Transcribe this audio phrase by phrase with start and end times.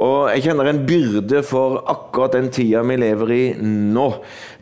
[0.00, 4.08] Og jeg kjenner en byrde for akkurat den tida vi lever i nå.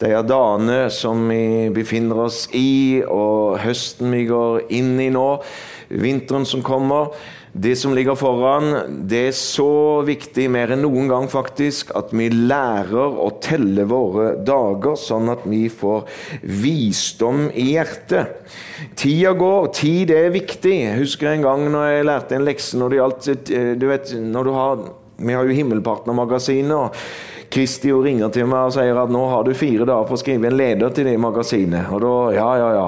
[0.03, 5.29] De dagene som vi befinner oss i, og høsten vi går inn i nå,
[5.91, 7.15] vinteren som kommer.
[7.53, 8.69] Det som ligger foran,
[9.11, 14.37] det er så viktig, mer enn noen gang faktisk, at vi lærer å telle våre
[14.47, 16.07] dager, sånn at vi får
[16.47, 18.39] visdom i hjertet.
[18.95, 20.77] Tida går, tid er viktig.
[20.85, 24.15] Jeg husker en gang når jeg lærte en lekse når det gjaldt eh, Du vet,
[24.31, 24.87] når du har
[25.21, 26.77] vi har jo Himmelpartnermagasinet.
[26.77, 30.15] og Kristi jo ringer til meg og sier at nå har du fire dager på
[30.15, 31.89] å skrive en leder til det magasinet.
[31.91, 32.85] Og da, ja, ja, ja.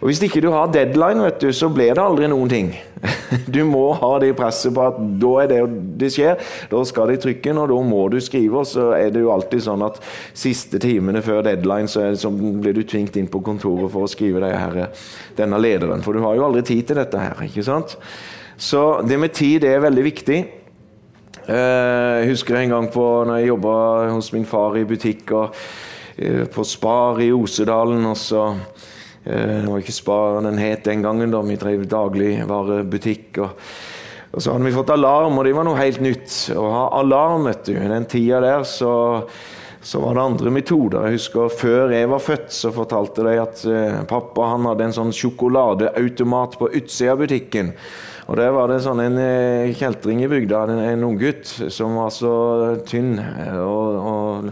[0.00, 2.72] Og Hvis ikke du har deadline, vet du, så blir det aldri noen ting.
[3.46, 5.60] Du må ha det presset på at da er det
[6.02, 6.42] det skjer.
[6.72, 8.64] Da skal det i trykken, og da må du skrive.
[8.64, 10.02] Og så er det jo alltid sånn at
[10.34, 14.10] siste timene før deadline så, det, så blir du tvingt inn på kontoret for å
[14.10, 14.90] skrive her,
[15.38, 16.02] denne lederen.
[16.02, 17.46] For du har jo aldri tid til dette her.
[17.46, 17.94] ikke sant?
[18.60, 20.40] Så det med tid er veldig viktig.
[21.50, 23.76] Eh, jeg husker en gang på når jeg jobba
[24.12, 25.56] hos min far i butikk og
[26.14, 28.04] eh, på Spar i Osedalen.
[28.06, 28.44] og så
[29.24, 33.40] eh, Det var ikke Spar den het den gangen, da vi drev dagligvarebutikk.
[33.42, 33.72] Og,
[34.30, 36.36] og så hadde vi fått alarm, og det var noe helt nytt.
[36.54, 37.72] Å ha alarm, vet du.
[37.74, 38.92] I den tida der så,
[39.82, 41.08] så var det andre metoder.
[41.08, 43.64] Jeg husker Før jeg var født, så fortalte de at
[44.12, 47.74] pappa han hadde en sånn sjokoladeautomat på utsida av butikken.
[48.30, 52.12] Og Der var det sånn en eh, kjeltring i bygda, en, en unggutt, som var
[52.14, 52.34] så
[52.86, 54.50] tynn og, og,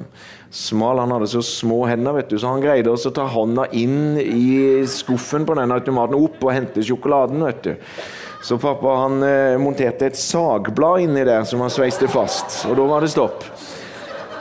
[0.50, 0.98] smal.
[0.98, 4.82] Han hadde så små hender, vet du, så han greide å ta hånda inn i
[4.90, 7.44] skuffen på den automaten opp og hente sjokoladen.
[7.46, 7.76] vet du.
[8.42, 12.88] Så pappa han eh, monterte et sagblad inni der som han sveiste fast, og da
[12.90, 13.46] var det stopp.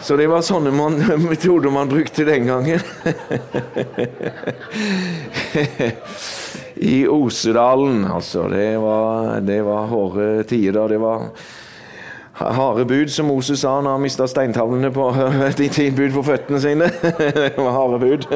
[0.01, 0.97] Så det var sånne man,
[1.29, 2.81] metoder man brukte den gangen.
[6.81, 8.05] i Osedalen.
[8.05, 10.87] Altså, det var, var hårde tider.
[10.87, 11.29] Det var
[12.37, 15.07] harde bud, som Moses sa når han mista steintavlene på
[15.59, 16.89] de ti bud på føttene sine.
[17.37, 18.27] Det var harde bud.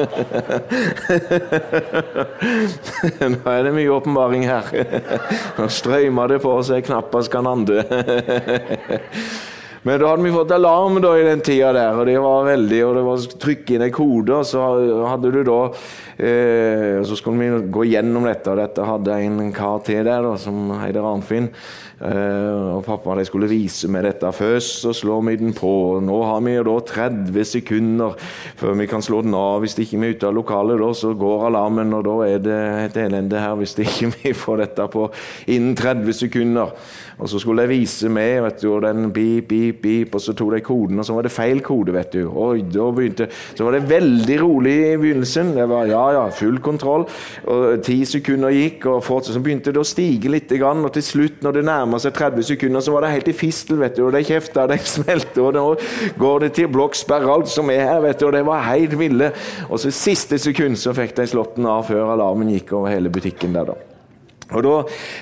[3.36, 4.74] Nå er det mye åpenbaring her.
[5.58, 7.84] Nå strømmer det på seg knappast kan ande.
[9.82, 12.82] Men da hadde vi fått alarm da i den tida der, og det var veldig,
[12.86, 14.66] og det var trykk inn en kode, og så
[15.10, 15.56] hadde du da
[16.22, 20.36] eh, Så skulle vi gå gjennom dette, og dette hadde en kar til der da,
[20.40, 21.50] som heter Arnfinn.
[22.02, 26.00] Eh, og pappa de skulle vise meg dette først, så slår vi den på.
[26.02, 28.16] Nå har vi da 30 sekunder
[28.58, 29.60] før vi kan slå den av.
[29.62, 32.58] Hvis ikke vi er ute av lokalet, da, så går alarmen, og da er det
[32.88, 35.06] et elende her hvis ikke vi får dette på
[35.46, 36.74] innen 30 sekunder.
[37.22, 40.34] Og så skulle de vise meg, vet du, og den beep, beep, beep, og så
[40.34, 42.24] tok de koden, og så var det feil kode, vet du.
[42.26, 45.52] Oi, da begynte Så var det veldig rolig i begynnelsen.
[45.54, 47.06] Det var ja, ja, full kontroll.
[47.50, 51.40] Og ti sekunder gikk, og fortsatt, så begynte det å stige litt, og til slutt,
[51.44, 53.78] når det nærma seg 30 sekunder, så var det helt i fistel.
[53.80, 55.66] vet du, og De kjefta, de smelte, og nå
[56.20, 58.02] går det til blokksperre, alt som er her.
[58.04, 59.32] vet du, og Det var helt ville.
[59.68, 63.12] Og så siste sekund så fikk de slått den av før alarmen gikk over hele
[63.12, 63.91] butikken der, da.
[64.52, 64.74] Og Da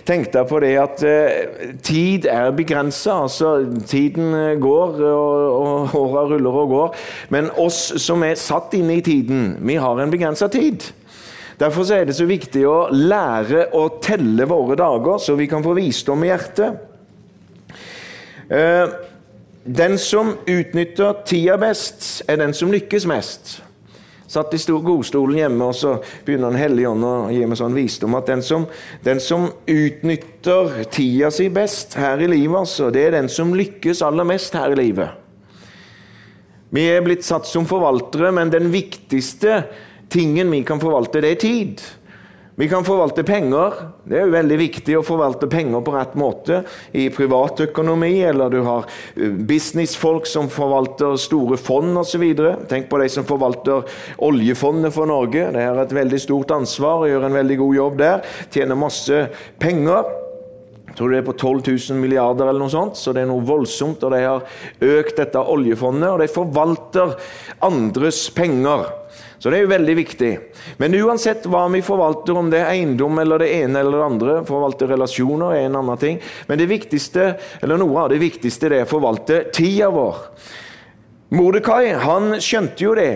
[0.07, 3.23] tenkte jeg på det at eh, tid er begrensa.
[3.25, 3.53] Altså,
[3.87, 6.97] tiden eh, går, og, og åra ruller og går.
[7.35, 10.91] Men oss som er satt inne i tiden, vi har en begrensa tid.
[11.61, 15.75] Derfor er det så viktig å lære å telle våre dager, så vi kan få
[15.77, 16.87] visdom i hjertet.
[18.51, 18.87] Eh,
[19.65, 23.59] den som utnytter tida best, er den som lykkes mest.
[24.31, 28.15] Satt i godstolen hjemme, og så begynner Den hellige ånd å gi meg sånn visdom
[28.15, 28.69] at den som,
[29.03, 34.05] den som utnytter tida si best her i livet, altså, det er den som lykkes
[34.07, 35.17] aller mest her i livet.
[36.71, 39.65] Vi er blitt satt som forvaltere, men den viktigste
[40.11, 41.83] tingen vi kan forvalte, det er tid.
[42.61, 43.73] Vi kan forvalte penger.
[44.05, 46.59] Det er jo veldig viktig å forvalte penger på rett måte
[46.93, 48.85] i privatøkonomi, eller du har
[49.15, 52.27] eh, businessfolk som forvalter store fond osv.
[52.69, 53.89] Tenk på de som forvalter
[54.29, 55.47] oljefondet for Norge.
[55.57, 58.31] De har et veldig stort ansvar og gjør en veldig god jobb der.
[58.53, 59.25] Tjener masse
[59.57, 60.13] penger.
[60.91, 63.41] Jeg tror det er på 12 000 milliarder eller noe sånt, så det er noe
[63.41, 64.05] voldsomt.
[64.05, 64.45] Og de har
[65.01, 67.17] økt dette oljefondet, og de forvalter
[67.73, 68.91] andres penger.
[69.41, 70.31] Så det er jo veldig viktig.
[70.77, 74.39] Men uansett hva vi forvalter, om det er eiendom eller det ene eller det andre,
[74.45, 76.19] forvalte relasjoner er en annen ting.
[76.47, 77.31] Men det viktigste,
[77.65, 80.19] eller noe av det viktigste det er å forvalte tida vår.
[81.33, 83.13] Mordekai han skjønte jo det.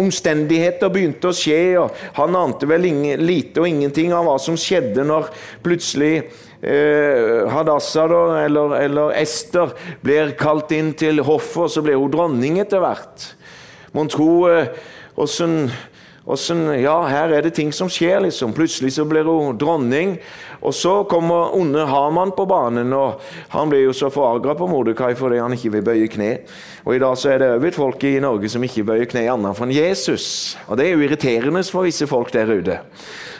[0.00, 4.56] Omstendigheter begynte å skje, og han ante vel ingen, lite og ingenting av hva som
[4.58, 5.28] skjedde når
[5.64, 12.14] plutselig eh, Hadassah eller, eller, Ester blir kalt inn til hoffet, og så blir hun
[12.14, 13.28] dronning etter hvert.
[13.92, 14.72] Mon tro eh,
[15.20, 18.52] Åssen Ja, her er det ting som skjer, liksom.
[18.54, 20.18] Plutselig så blir hun dronning.
[20.60, 23.22] Og så kommer onde Haman på banen, og
[23.54, 26.30] han blir jo så forarga på Mordekai fordi han ikke vil bøye kne.
[26.84, 29.24] Og i dag så er det òg et folk i Norge som ikke bøyer kne
[29.32, 30.26] annet for Jesus.
[30.68, 32.78] Og det er jo irriterende for visse folk der ute.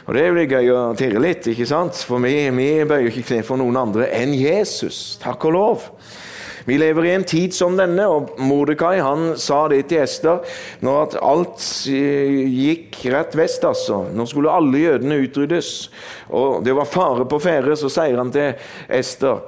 [0.08, 2.00] Og det litt gøy å tirre litt, ikke sant?
[2.08, 5.20] For vi, vi bøyer ikke kne for noen andre enn Jesus.
[5.22, 5.88] Takk og lov.
[6.64, 10.42] Vi lever i en tid som denne, og Mordekai han sa det til Ester
[10.84, 13.64] når at alt eh, gikk rett vest.
[13.64, 14.02] altså.
[14.12, 15.90] Nå skulle alle jødene utryddes,
[16.28, 17.78] og det var fare på ferde.
[17.78, 18.54] Så sier han til
[18.88, 19.40] Ester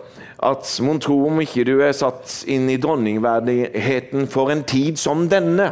[0.43, 5.29] at mon tro om ikke du er satt inn i dronningverdigheten for en tid som
[5.31, 5.70] denne.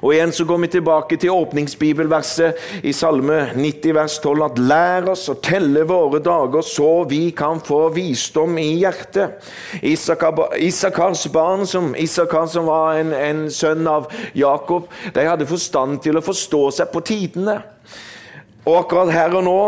[0.00, 5.10] Og igjen så går vi tilbake til åpningsbibelverset i Salme 90 vers 12 at lær
[5.12, 9.40] oss å telle våre dager så vi kan få visdom i hjertet.
[9.82, 16.18] Isakars barn, som, Isakar som var en, en sønn av Jakob, de hadde forstand til
[16.18, 17.60] å forstå seg på tidene.
[18.68, 19.60] Og akkurat her og nå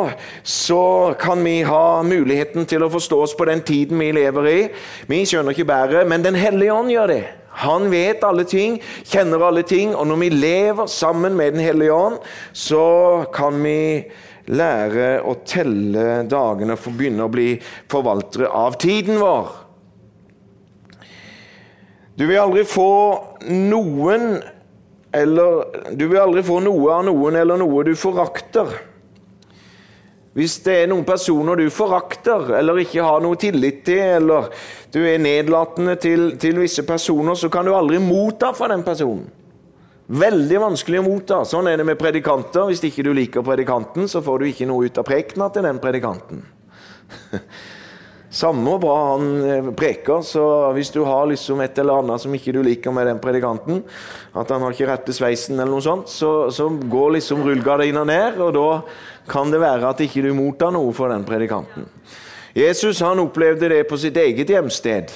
[0.44, 4.58] så kan vi ha muligheten til å forstå oss på den tiden vi lever i.
[5.08, 7.22] Vi skjønner ikke bedre, men Den hellige ånd gjør det.
[7.60, 11.92] Han vet alle ting, kjenner alle ting, og når vi lever sammen med Den hellige
[11.92, 12.20] ånd,
[12.52, 14.04] så kan vi
[14.50, 17.50] lære å telle dagene for å begynne å bli
[17.92, 19.52] forvaltere av tiden vår.
[22.18, 22.90] Du vil aldri få
[23.48, 24.42] noen
[25.12, 28.70] eller Du vil aldri få noe av noen eller noe du forakter.
[30.32, 34.48] Hvis det er noen personer du forakter eller ikke har noe tillit til, eller
[34.94, 39.26] du er nedlatende til, til visse personer, så kan du aldri motta fra den personen.
[40.12, 41.42] Veldig vanskelig å motta.
[41.48, 42.66] Sånn er det med predikanter.
[42.68, 45.78] Hvis ikke du liker predikanten, så får du ikke noe ut av prekena til den
[45.80, 46.42] predikanten.
[48.32, 50.42] Samme bra han eh, preker, så
[50.72, 53.82] hvis du har liksom et eller annet som ikke du liker med den predikanten,
[54.32, 58.40] at han har ikke rette sveisen eller noe sånt, så, så går liksom rullegardina ned,
[58.40, 58.68] og da
[59.30, 61.86] kan det være at ikke du mottar noe for den predikanten.
[62.56, 65.12] Jesus han opplevde det på sitt eget hjemsted.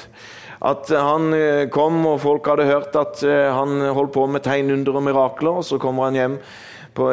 [0.64, 4.72] At han eh, kom, og folk hadde hørt at eh, han holdt på med tegn,
[4.72, 6.38] under og mirakler, og så kommer han hjem
[6.96, 7.10] på,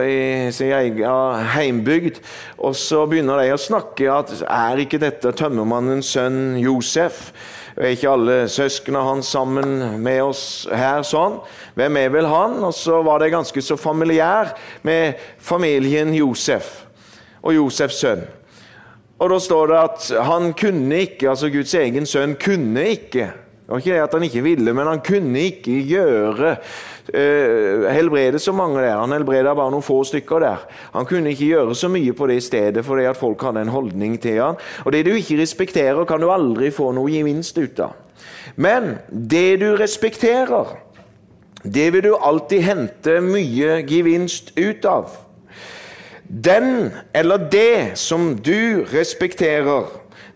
[0.56, 2.22] sin egen heimbygd.
[2.64, 7.34] Og så begynner de å snakke at er ikke dette tømmermannens sønn Josef?
[7.76, 11.40] Er ikke alle søsknene hans sammen med oss her sånn?
[11.76, 12.60] Hvem er vel han?
[12.64, 14.54] Og så var det ganske så familiær
[14.88, 16.83] med familien Josef
[17.44, 18.24] og Josefs sønn.
[19.22, 23.30] Og da står det at han kunne ikke, altså Guds egen sønn kunne ikke
[23.64, 26.50] Det var ikke det at han ikke ville, men han kunne ikke gjøre
[27.16, 28.98] eh, helbrede så mange der.
[29.00, 30.66] Han helbreda bare noen få stykker der.
[30.92, 34.18] Han kunne ikke gjøre så mye på det stedet fordi at folk hadde en holdning
[34.22, 34.60] til han.
[34.84, 37.96] Og det du ikke respekterer, kan du aldri få noe gevinst ut av.
[38.60, 40.76] Men det du respekterer,
[41.64, 45.16] det vil du alltid hente mye gevinst ut av.
[46.28, 49.90] Den eller det som du respekterer,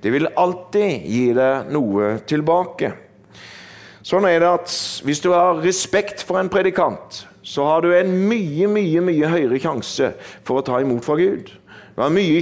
[0.04, 2.92] det vil alltid gi deg noe tilbake.
[4.08, 8.12] Sånn er det at Hvis du har respekt for en predikant, så har du en
[8.28, 10.12] mye, mye mye høyere sjanse
[10.44, 11.52] for å ta imot fra Gud.
[11.96, 12.42] Du har mye,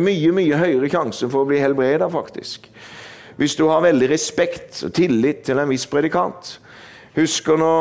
[0.00, 2.66] mye, mye høyere sjanse for å bli helbreda, faktisk.
[3.36, 6.56] Hvis du har veldig respekt og tillit til en viss predikant.
[7.16, 7.72] Husker nå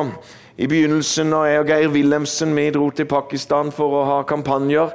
[0.56, 4.94] i begynnelsen når jeg og Geir Wilhelmsen vi dro til Pakistan for å ha kampanjer.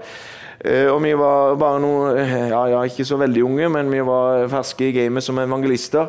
[0.60, 2.14] Eh, og vi var bare noe,
[2.52, 6.08] ja, ja, ikke så veldig unge, men vi var ferske i gamet som evangelister.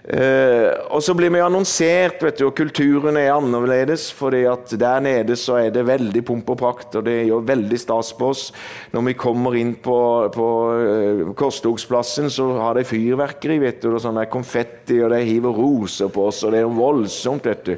[0.00, 4.08] Uh, og så blir vi annonsert, vet du, og kulturen er annerledes.
[4.16, 7.78] fordi at der nede så er det veldig pomp og prakt, og det gjør veldig
[7.78, 8.46] stas på oss.
[8.92, 9.98] Når vi kommer inn på,
[10.32, 15.52] på uh, Korstogsplassen, så har de fyrverkeri, vet du, og sånn konfetti, og de hiver
[15.52, 17.76] roser på oss, og det er voldsomt, vet du.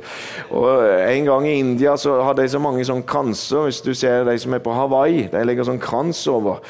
[0.55, 0.71] Og
[1.12, 4.38] En gang i India så hadde de så mange sånne kranser, hvis du ser de
[4.38, 5.26] som er på Hawaii.
[5.33, 6.62] De legger sånn krans over.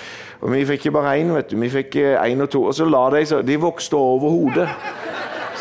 [0.42, 1.56] Og Vi fikk ikke bare én, vet du.
[1.60, 2.64] Vi fikk én og to.
[2.66, 4.68] Og så la de så De vokste over hodet.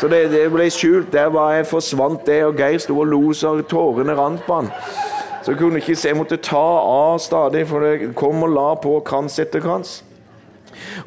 [0.02, 1.12] Så det, det ble skjult.
[1.14, 4.70] Der var jeg forsvant det, og Geir sto og lo så tårene rant på han.
[5.44, 8.64] Så jeg kunne ikke se, jeg måtte ta av stadig, for det kom og la
[8.82, 10.00] på krans etter krans.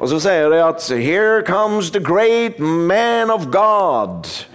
[0.00, 4.48] Og så sier de at 'Here comes the great man of God'.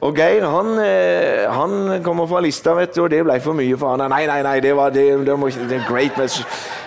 [0.00, 3.76] Og Geir han, eh, han kommer fra lista, vet du, og det ble for mye
[3.76, 4.06] for han.
[4.08, 5.50] Nei, nei, nei, det var det, det, var,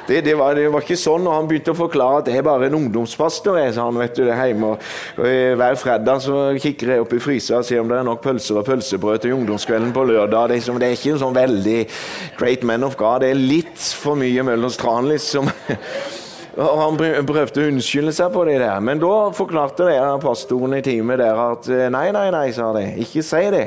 [0.07, 1.27] det var, var, ikke sånn.
[1.29, 4.17] Og han begynte å forklare at det er bare en ungdomspastor, jeg, sa han, vet
[4.17, 4.71] du, det hjemme.
[4.73, 4.89] Og,
[5.19, 8.09] og, eh, hver fredag så kikker jeg opp i frysa og ser om det er
[8.09, 10.49] nok pølser og pølsebrød til ungdomskvelden på lørdag.
[10.49, 11.79] Det er, det er ikke en sånn veldig
[12.41, 13.21] great man of God.
[13.21, 15.53] Det er litt for mye Møllers tran, liksom.
[16.53, 20.83] Og Han prøvde å unnskylde seg på det der, men da forklarte det pastoren i
[20.85, 23.65] teamet der at eh, nei, nei, nei, sa de, ikke si det.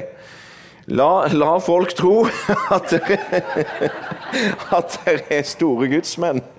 [0.94, 2.20] La, la folk tro
[2.76, 3.42] at dere
[4.76, 6.44] at dere er store gudsmenn.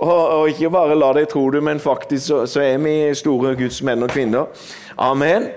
[0.00, 3.54] Og, og, ikke bare la dem tro det, men faktisk så, så er vi store
[3.56, 4.46] gudsmenn og -kvinner.
[4.96, 5.48] Amen.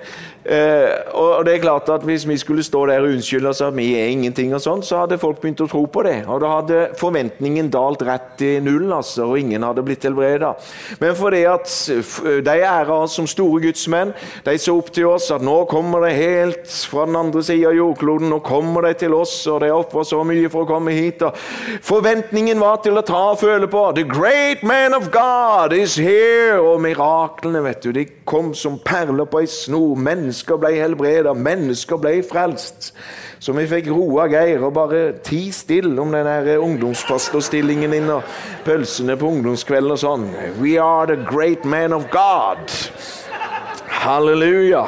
[0.44, 3.76] Uh, og det er klart at Hvis vi skulle stå der og unnskylde oss at
[3.78, 6.18] vi er ingenting, og sånn, så hadde folk begynt å tro på det.
[6.28, 10.54] Og da hadde forventningen dalt rett til null, altså, og ingen hadde blitt helbreda.
[11.00, 11.72] Men fordi at
[12.44, 14.12] de ærer oss som store gudsmenn,
[14.44, 17.78] de så opp til oss at nå kommer de helt fra den andre sida av
[17.78, 21.24] jordkloden, nå kommer de til oss, og de ofrer så mye for å komme hit.
[21.24, 21.40] Og
[21.88, 26.60] forventningen var til å ta og føle på The great man of God is here!
[26.60, 29.96] Og miraklene, vet du, de kom som perler på ei snor.
[30.04, 32.94] Mennesker ble helbreda, mennesker ble frelst.
[33.44, 36.28] Så vi fikk roa Geir og bare ti stille om den
[36.64, 38.24] ungdomsfasterstillingen din og
[38.64, 40.30] pølsene på ungdomskvelden og sånn.
[40.62, 42.72] We are the great man of God.
[44.04, 44.88] Halleluja.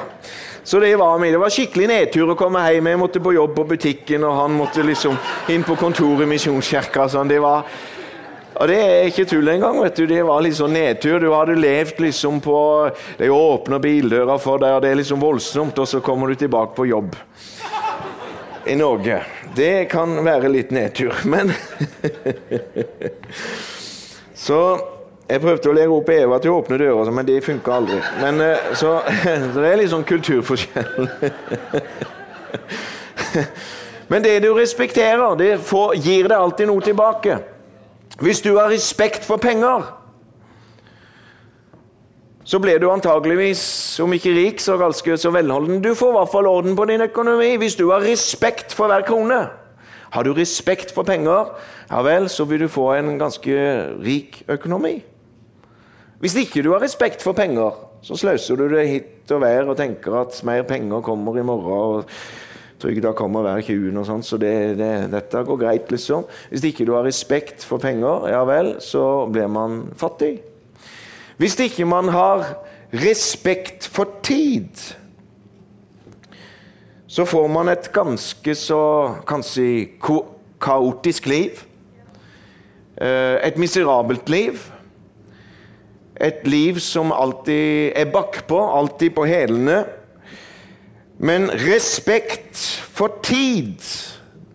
[0.65, 1.31] Så det var vi.
[1.31, 2.87] Det var skikkelig nedtur å komme hjem.
[2.89, 5.13] Jeg måtte på jobb på butikken, og han måtte liksom
[5.53, 7.05] inn på kontoret i Misjonskirka.
[7.11, 7.29] Sånn.
[7.29, 7.67] Det var
[8.55, 9.81] og Det er ikke tull engang.
[9.83, 10.05] vet du.
[10.07, 11.19] Det var litt sånn nedtur.
[11.19, 12.57] Du hadde levd liksom på
[13.17, 16.75] De åpner bildøra for deg, og det er liksom voldsomt, og så kommer du tilbake
[16.75, 17.15] på jobb
[18.65, 19.21] i Norge.
[19.55, 21.53] Det kan være litt nedtur, men
[24.45, 24.57] Så
[25.25, 27.97] jeg prøvde å lære opp Eva til å åpne døra, men det funka aldri.
[28.21, 29.00] Men, eh, så,
[29.53, 31.09] så, det er litt sånn kulturforskjell.
[34.07, 37.39] Men det du respekterer, det får, gir deg alltid noe tilbake.
[38.22, 39.84] Hvis du har respekt for penger,
[42.45, 45.81] så blir du antageligvis, om ikke rik, så ganske så velholden.
[45.84, 49.03] Du får i hvert fall orden på din økonomi hvis du har respekt for hver
[49.07, 49.48] krone.
[50.13, 51.50] Har du respekt for penger,
[51.89, 53.55] ja vel, så vil du få en ganske
[54.05, 55.01] rik økonomi.
[56.19, 57.74] Hvis ikke du har respekt for penger,
[58.05, 61.74] så sløser du det hit og vær og tenker at mer penger kommer i morgen.
[61.74, 62.05] og
[62.82, 66.25] Trygda kommer hver 20., og sånn, så det, det, dette går greit, liksom.
[66.51, 70.38] Hvis ikke du har respekt for penger, ja vel, så blir man fattig.
[71.39, 72.44] Hvis ikke man har
[72.96, 74.70] respekt for tid,
[77.08, 78.82] så får man et ganske så
[79.27, 79.88] kanskje
[80.62, 81.63] kaotisk liv.
[83.00, 84.60] Eh, et miserabelt liv.
[86.22, 89.84] Et liv som alltid er bakpå, alltid på hælene.
[91.17, 92.60] Men respekt
[92.91, 93.79] for tid,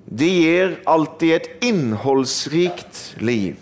[0.05, 3.57] det gir alltid et innholdsrikt liv.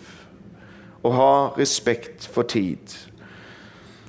[1.06, 2.82] Å ha respekt for tid.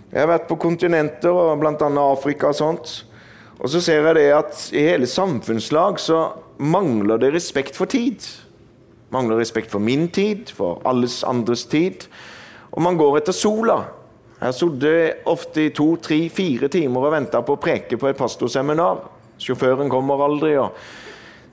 [0.10, 1.90] Jeg har vært på kontinenter, og bl.a.
[2.02, 2.94] Afrika og sånt.
[3.60, 6.24] Og så ser jeg det at i hele samfunnslag så
[6.58, 8.26] mangler det respekt for tid.
[9.14, 12.08] Mangler respekt for min tid, for alles andres tid.
[12.72, 13.84] Og man går etter sola.
[14.40, 14.86] Jeg satt
[15.28, 19.02] ofte i to, tre, fire timer og venta på å preke på et pastorseminar.
[19.40, 20.54] Sjåføren kommer aldri.
[20.56, 20.76] og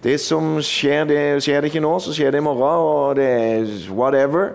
[0.03, 2.87] Det som skjer, det skjer det ikke nå, så skjer det i morgen.
[2.87, 4.55] og det er whatever.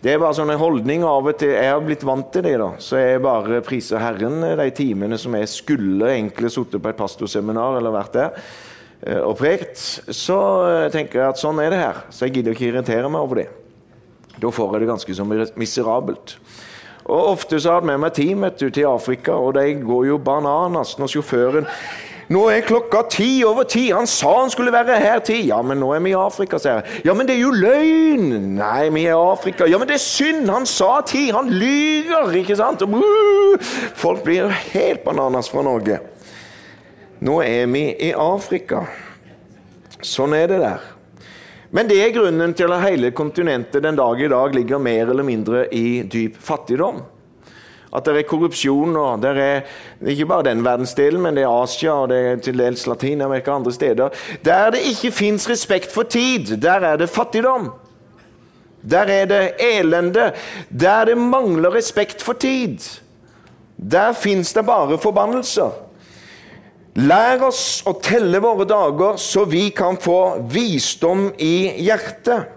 [0.00, 1.52] Det er bare sånn en holdning av og til.
[1.52, 2.56] Jeg har blitt vant til det.
[2.60, 7.00] da, Så jeg bare priser Herren de timene som jeg skulle egentlig sittet på et
[7.00, 8.30] pastorseminar eller vært der
[9.06, 9.76] eh, og prekt.
[10.08, 12.04] Så eh, tenker jeg at sånn er det her.
[12.10, 13.48] Så jeg gidder ikke irritere meg over det.
[14.40, 16.36] Da får jeg det ganske så miserabelt.
[17.10, 20.20] Og Ofte så har jeg med meg team du, til Afrika, og de går jo
[20.22, 21.68] bananas når sjåføren
[22.30, 23.88] nå er klokka ti over ti.
[23.90, 25.40] Han sa han skulle være her ti.
[25.48, 27.00] Ja, men nå er vi i Afrika, sier jeg.
[27.08, 28.28] Ja, men det er jo løgn!
[28.54, 29.66] Nei, vi er i Afrika.
[29.66, 30.46] Ja, men det er synd!
[30.46, 31.24] Han sa ti!
[31.34, 32.30] Han lyver!
[32.38, 32.84] Ikke sant?
[33.98, 35.98] Folk blir helt bananas fra Norge.
[37.18, 38.84] Nå er vi i Afrika.
[39.98, 40.86] Sånn er det der.
[41.70, 45.26] Men det er grunnen til at hele kontinentet den dag i dag ligger mer eller
[45.26, 47.02] mindre i dyp fattigdom.
[47.94, 48.96] At det er korrupsjon.
[48.96, 49.62] og det er
[50.06, 53.56] Ikke bare den verdensdelen, men det er Asia og det er til dels Latin-Amerika og
[53.56, 54.10] andre steder.
[54.44, 57.70] Der det ikke fins respekt for tid, der er det fattigdom.
[58.90, 60.32] Der er det elende.
[60.80, 62.78] Der det mangler respekt for tid.
[63.76, 65.89] Der fins det bare forbannelser.
[66.98, 72.56] Lær oss å telle våre dager, så vi kan få visdom i hjertet.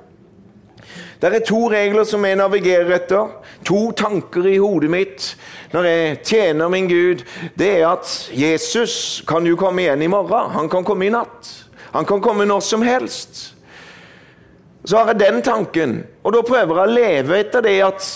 [1.21, 3.29] Det er to regler som jeg navigerer etter.
[3.63, 5.27] To tanker i hodet mitt
[5.71, 7.23] når jeg tjener min Gud.
[7.55, 10.51] Det er at Jesus kan jo komme igjen i morgen.
[10.51, 11.47] Han kan komme i natt.
[11.93, 13.53] Han kan komme når som helst.
[14.83, 18.07] Så har jeg den tanken, og da prøver jeg å leve etter det at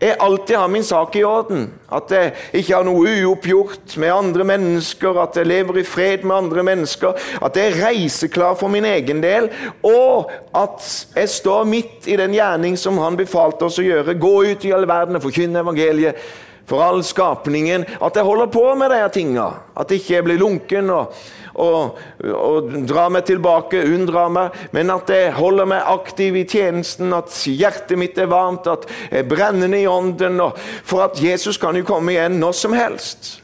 [0.00, 1.68] jeg alltid har min sak i orden.
[1.90, 6.36] At jeg ikke har noe uoppgjort med andre mennesker, at jeg lever i fred med
[6.36, 9.48] andre mennesker, at jeg er reiseklar for min egen del,
[9.82, 10.84] og at
[11.16, 14.18] jeg står midt i den gjerning som han befalte oss å gjøre.
[14.20, 18.62] Gå ut i all verden og forkynne evangeliet for all skapningen at jeg holder på
[18.76, 19.48] med de tinga.
[19.78, 21.16] At jeg ikke blir lunken og,
[21.56, 21.98] og,
[22.28, 27.32] og drar meg tilbake, unndrar meg, men at jeg holder meg aktiv i tjenesten, at
[27.48, 30.40] hjertet mitt er varmt, at jeg er brennende i ånden.
[30.84, 33.38] for at Jesus kan jo komme igjen når som helst.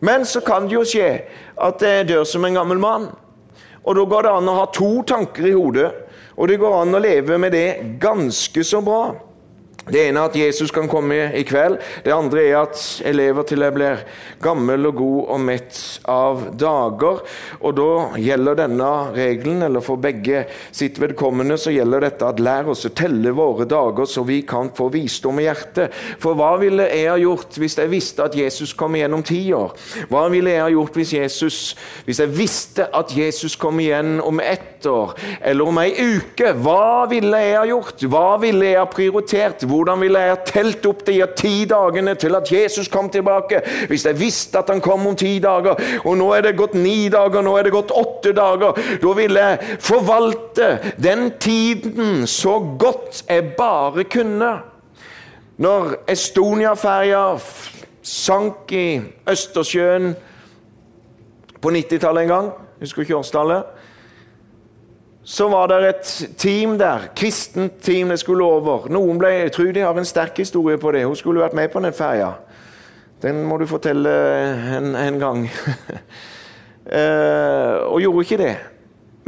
[0.00, 1.08] Men så kan det jo skje
[1.58, 3.08] at jeg dør som en gammel mann.
[3.82, 5.88] Og da går det an å ha to tanker i hodet.
[6.38, 9.16] Og det går an å leve med det ganske så bra.
[9.88, 11.78] Det ene er at Jesus kan komme i kveld.
[12.04, 14.02] Det andre er at jeg lever til jeg blir
[14.42, 15.78] gammel og god og mett
[16.08, 17.22] av dager.
[17.62, 17.90] Og da
[18.20, 22.92] gjelder denne regelen, eller for begge sitt vedkommende, så gjelder dette at lær oss å
[22.96, 25.94] telle våre dager så vi kan få visdom i hjertet.
[26.20, 29.40] For hva ville jeg ha gjort hvis jeg visste at Jesus kom igjen om ti
[29.56, 29.74] år?
[30.12, 31.58] Hva ville jeg ha gjort hvis, Jesus,
[32.06, 36.52] hvis jeg visste at Jesus kom igjen om ett år, eller om ei uke?
[36.58, 38.06] Hva ville jeg ha gjort?
[38.08, 39.64] Hva ville jeg ha prioritert?
[39.68, 43.60] Hvor hvordan ville jeg ha telt opp de ti dagene til at Jesus kom tilbake,
[43.88, 47.06] hvis jeg visste at han kom om ti dager, og nå er det gått ni
[47.12, 48.74] dager, nå er det gått åtte dager?
[49.02, 54.50] Da ville jeg forvalte den tiden så godt jeg bare kunne.
[55.58, 57.22] Når Estonia-ferja
[58.02, 60.12] sank i Østersjøen
[61.62, 62.50] på 90-tallet en gang,
[62.82, 63.77] husker ikke årstallet?
[65.28, 68.86] Så var det et team der, kristent team det skulle over.
[68.88, 71.02] Noen ble, jeg tror de har en sterk historie på det.
[71.04, 72.30] Hun skulle vært med på den ferja.
[73.20, 74.14] Den må du fortelle
[74.78, 75.42] en, en gang.
[76.98, 78.54] eh, og gjorde ikke det.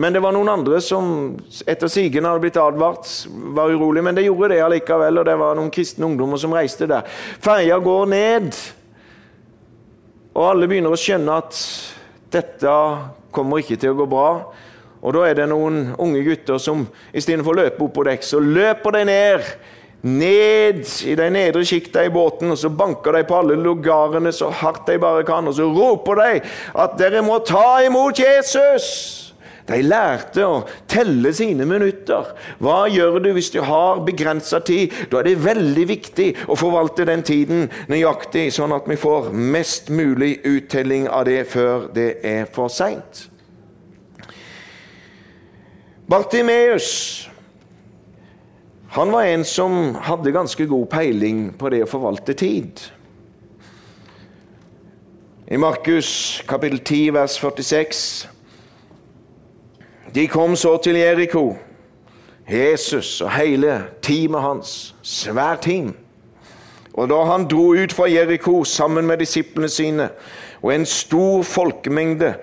[0.01, 1.35] Men det var noen andre som
[1.69, 3.11] etter sigende hadde blitt advart,
[3.53, 4.01] var urolig.
[4.07, 7.05] Men det gjorde det allikevel, og det var noen kristne ungdommer som reiste der.
[7.45, 8.57] Ferja går ned,
[10.33, 11.61] og alle begynner å skjønne at
[12.33, 12.81] dette
[13.37, 14.31] kommer ikke til å gå bra.
[15.01, 16.85] Og Da er det noen unge gutter som
[17.17, 19.53] istedenfor å løpe opp på dekk, så løper de ned.
[20.01, 24.49] Ned i de nedre sjikta i båten, og så banker de på alle lugarene så
[24.49, 25.49] hardt de bare kan.
[25.49, 26.45] Og så roper de
[26.85, 28.87] at dere må ta imot Jesus!
[29.71, 32.33] De lærte å telle sine minutter.
[32.59, 34.97] Hva gjør du hvis du har begrensa tid?
[35.13, 39.93] Da er det veldig viktig å forvalte den tiden nøyaktig, sånn at vi får mest
[39.95, 43.30] mulig uttelling av det før det er for seint.
[46.11, 47.31] Bartimeus
[48.89, 52.81] han var en som hadde ganske god peiling på det å forvalte tid.
[55.47, 56.11] I Markus
[56.51, 58.01] kapittel 10 vers 46
[60.15, 61.45] De kom så til Jeriko,
[62.51, 64.73] Jesus og hele teamet hans,
[65.07, 65.93] svært team.
[66.99, 70.11] Og da han dro ut fra Jeriko sammen med disiplene sine
[70.59, 72.35] og en stor folkemengde,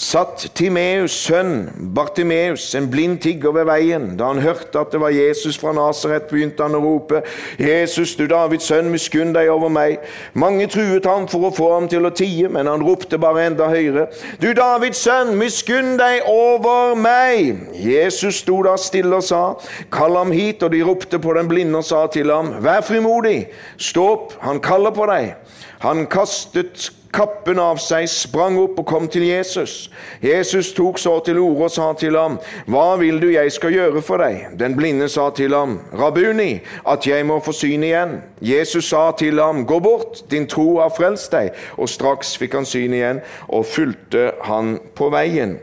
[0.00, 4.14] satt Timeus' sønn Bartimeus, en blind tigger ved veien.
[4.16, 7.20] Da han hørte at det var Jesus fra Nasaret, begynte han å rope,
[7.58, 9.98] 'Jesus, du Davids sønn, miskunn deg over meg.'
[10.32, 13.68] Mange truet ham for å få ham til å tie, men han ropte bare enda
[13.68, 14.06] høyere,
[14.40, 19.42] 'Du Davids sønn, miskunn deg over meg.' Jesus sto da stille og sa,
[19.90, 23.48] 'Kall ham hit.' Og de ropte på den blinde og sa til ham, 'Vær frimodig,
[23.76, 25.34] stå opp, han kaller på deg.'
[25.80, 29.90] Han kastet kappen av seg, sprang opp og kom til Jesus.
[30.22, 32.38] Jesus tok så til orde og sa til ham,
[32.70, 34.54] Hva vil du jeg skal gjøre for deg?
[34.60, 38.20] Den blinde sa til ham, Rabuni, at jeg må få syn igjen.
[38.40, 41.54] Jesus sa til ham, Gå bort, din tro har frelst deg.
[41.78, 45.58] Og straks fikk han syn igjen og fulgte han på veien.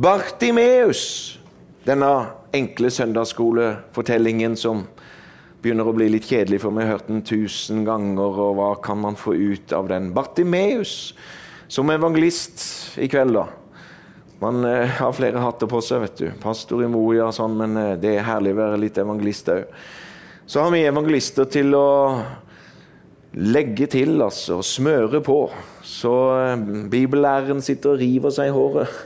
[0.00, 1.02] Bartimeus,
[1.84, 4.86] denne enkle søndagsskolefortellingen som
[5.62, 8.40] begynner å bli litt kjedelig, for vi har hørt den tusen ganger.
[8.46, 10.12] Og hva kan man få ut av den?
[10.16, 11.12] Bartimeus
[11.70, 12.62] som evangelist
[12.98, 13.46] i kveld, da.
[14.40, 16.28] Man eh, har flere hatter på seg, vet du.
[16.40, 19.66] Pastor i Moria og sånn, men eh, det er herlig å være litt evangelist òg.
[20.50, 21.90] Så har vi evangelister til å
[23.36, 24.58] legge til, altså.
[24.64, 25.42] Smøre på.
[25.86, 28.96] Så eh, bibellæreren sitter og river seg i håret.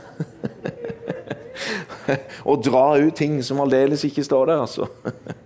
[2.49, 4.89] og drar ut ting som aldeles ikke står der, altså.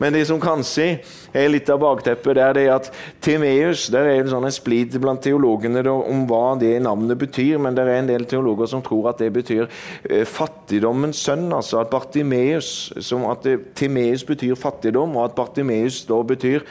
[0.00, 0.86] Men det som kanskje
[1.34, 2.88] er litt av bakteppet, det er det at
[3.22, 7.60] Timeus der er en sånn splid blant teologene om hva det navnet betyr.
[7.62, 11.46] Men det er en del teologer som tror at det betyr eh, fattigdommens sønn.
[11.54, 13.46] altså At Bartimeus, som at
[13.78, 16.66] Timeus betyr fattigdom, og at Bartimeus da betyr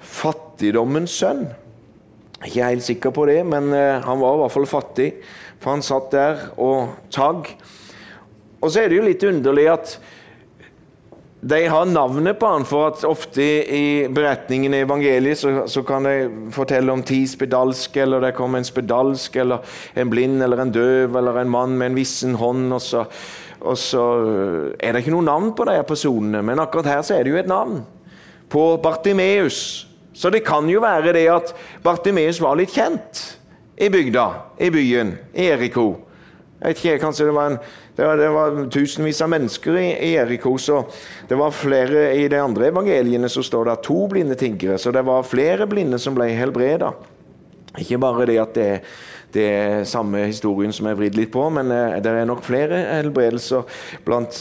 [0.00, 1.46] fattigdommens sønn.
[2.44, 5.10] Ikke helt sikker på det, men eh, han var i hvert fall fattig.
[5.62, 7.48] For han satt der og tagg.
[8.60, 9.96] Og så er det jo litt underlig at
[11.40, 16.06] de har navnet på han, for at ofte i beretningen i evangeliet så, så kan
[16.08, 20.72] de fortelle om ti spedalske, eller det kommer en spedalsk, eller en blind, eller en
[20.72, 22.72] døv, eller en mann med en vissen hånd.
[22.72, 23.04] Og så,
[23.66, 24.02] Og så
[24.78, 27.38] er det ikke noe navn på de personene, men akkurat her så er det jo
[27.40, 27.80] et navn.
[28.48, 29.86] På Bartimeus.
[30.14, 31.52] Så det kan jo være det at
[31.84, 33.22] Bartimeus var litt kjent
[33.76, 34.26] i bygda,
[34.60, 35.88] i byen, i Eriko.
[36.60, 37.58] Jeg vet ikke, Kanskje det var, en,
[37.96, 40.58] det var, det var tusenvis av mennesker i, i Eriko.
[40.60, 40.82] så
[41.28, 44.76] Det var flere i de andre evangeliene så står det to blinde tiggere.
[44.78, 46.92] Så det var flere blinde som ble helbreda.
[47.80, 48.98] Ikke bare det at det er
[49.36, 52.78] det er samme historien som er vridd litt på, men eh, det er nok flere
[52.96, 53.66] helbredelser
[54.06, 54.38] blant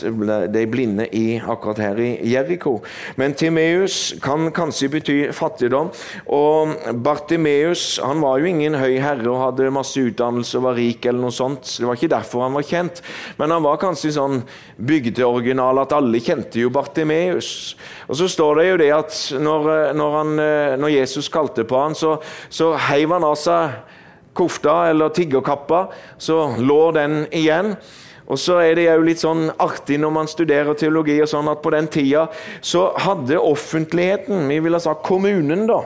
[0.53, 2.77] de blinde i, akkurat her i Jeriko.
[3.19, 5.91] Men Timeus kan kanskje bety fattigdom.
[6.36, 11.05] Og Bartimeus han var jo ingen høy herre og hadde masse utdannelse og var rik,
[11.05, 11.67] eller noe sånt.
[11.67, 13.01] Det var ikke derfor han var kjent,
[13.39, 14.41] men han var kanskje sånn
[14.75, 17.75] bygdeoriginal at alle kjente jo Bartimeus.
[18.08, 20.34] Og så står det jo det at når, når, han,
[20.81, 22.17] når Jesus kalte på han, så,
[22.53, 23.77] så heiv han av seg
[24.36, 27.76] kofta eller tiggerkappa, så lå den igjen.
[28.26, 31.62] Og så er det jo litt sånn artig når man studerer teologi og sånn at
[31.62, 32.26] på den tida
[32.62, 35.84] så hadde offentligheten, vi ville sagt kommunen, da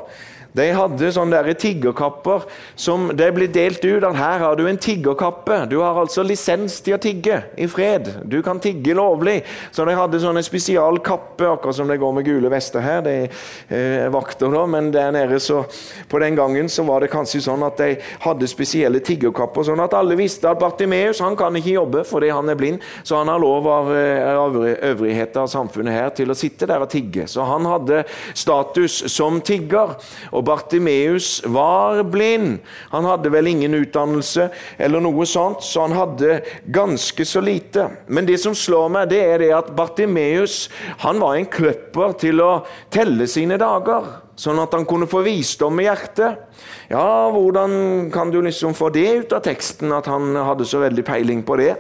[0.58, 2.46] de hadde sånne der tiggerkapper
[2.80, 5.62] som det ble delt ut at her har du en tiggerkappe.
[5.70, 8.10] Du har altså lisens til å tigge i fred.
[8.26, 9.44] Du kan tigge lovlig.
[9.72, 13.04] Så de hadde sånne spesialkapper, akkurat som det går med gule vester her.
[13.06, 15.62] De eh, vakter da, men der nede så
[16.10, 19.94] På den gangen så var det kanskje sånn at de hadde spesielle tiggerkapper, sånn at
[19.94, 23.42] alle visste at Bartimeus han kan ikke jobbe fordi han er blind, så han har
[23.42, 27.28] lov av, eh, av øvrigheter av samfunnet her til å sitte der og tigge.
[27.28, 29.96] Så han hadde status som tigger.
[30.32, 32.60] og Bartimeus var blind.
[32.92, 37.90] Han hadde vel ingen utdannelse eller noe sånt, så han hadde ganske så lite.
[38.08, 40.70] Men det som slår meg, det er det at Bartimeus
[41.04, 42.52] han var en kløpper til å
[42.92, 44.08] telle sine dager,
[44.40, 46.46] sånn at han kunne få visdom i hjertet.
[46.92, 51.06] Ja, hvordan kan du liksom få det ut av teksten, at han hadde så veldig
[51.08, 51.74] peiling på det?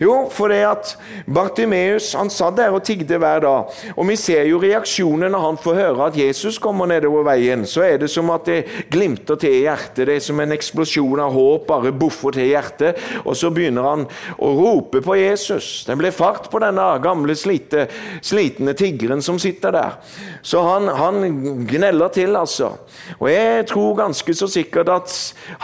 [0.00, 0.92] Jo, for det at
[1.26, 3.72] Bartimeus han satt der og tigde hver dag.
[3.96, 7.64] Og vi ser jo reaksjonen når han får høre at Jesus kommer nedover veien.
[7.68, 10.04] Så er det som at det glimter til i hjertet.
[10.06, 13.00] Det er som en eksplosjon av håp bare buffer til hjertet.
[13.24, 14.06] Og så begynner han
[14.38, 15.84] å rope på Jesus.
[15.88, 17.86] Det ble fart på denne gamle, slite,
[18.24, 19.98] slitne tiggeren som sitter der.
[20.46, 22.72] Så han, han gneller til, altså.
[23.18, 25.14] Og jeg tror ganske så sikkert at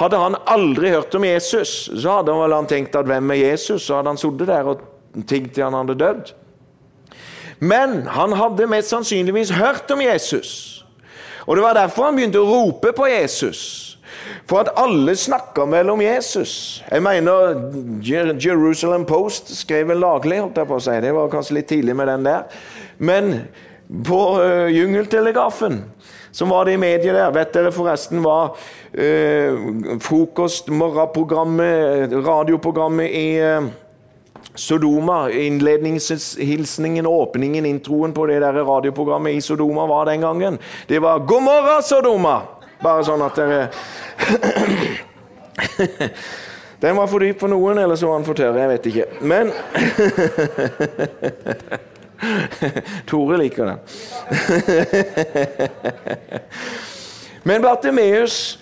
[0.01, 3.87] hadde han aldri hørt om Jesus, så hadde han, han tenkt at hvem er Jesus?
[3.87, 4.83] Så hadde han sittet der og
[5.29, 6.33] tigget til han hadde dødd.
[7.63, 10.83] Men han hadde mest sannsynligvis hørt om Jesus.
[11.47, 13.61] Og Det var derfor han begynte å rope på Jesus.
[14.47, 16.83] For at alle snakka vel om Jesus.
[16.91, 17.55] Jeg mener
[18.03, 20.97] Jerusalem Post skrev en laglig, holdt jeg på å si.
[21.03, 22.47] Det var kanskje litt tidlig med den der.
[22.99, 23.33] Men
[24.07, 25.83] på uh, Jungeltelegrafen
[26.33, 27.33] som var det i mediet der.
[27.35, 33.71] Vet dere forresten hva uh, frokost, morgenprogrammet, radioprogrammet i eh,
[34.55, 40.59] Sodoma, innledningshilsningen, åpningen, introen på det der radioprogrammet i Sodoma var den gangen?
[40.87, 42.41] Det var 'God morgen, Sodoma'!
[42.83, 43.69] Bare sånn at dere
[46.83, 48.57] Den var for dyp for noen, eller så var den for tørr.
[48.59, 49.05] Jeg vet ikke.
[49.21, 49.53] Men
[53.11, 53.79] Tore liker den.
[57.49, 58.59] Men Bartimeus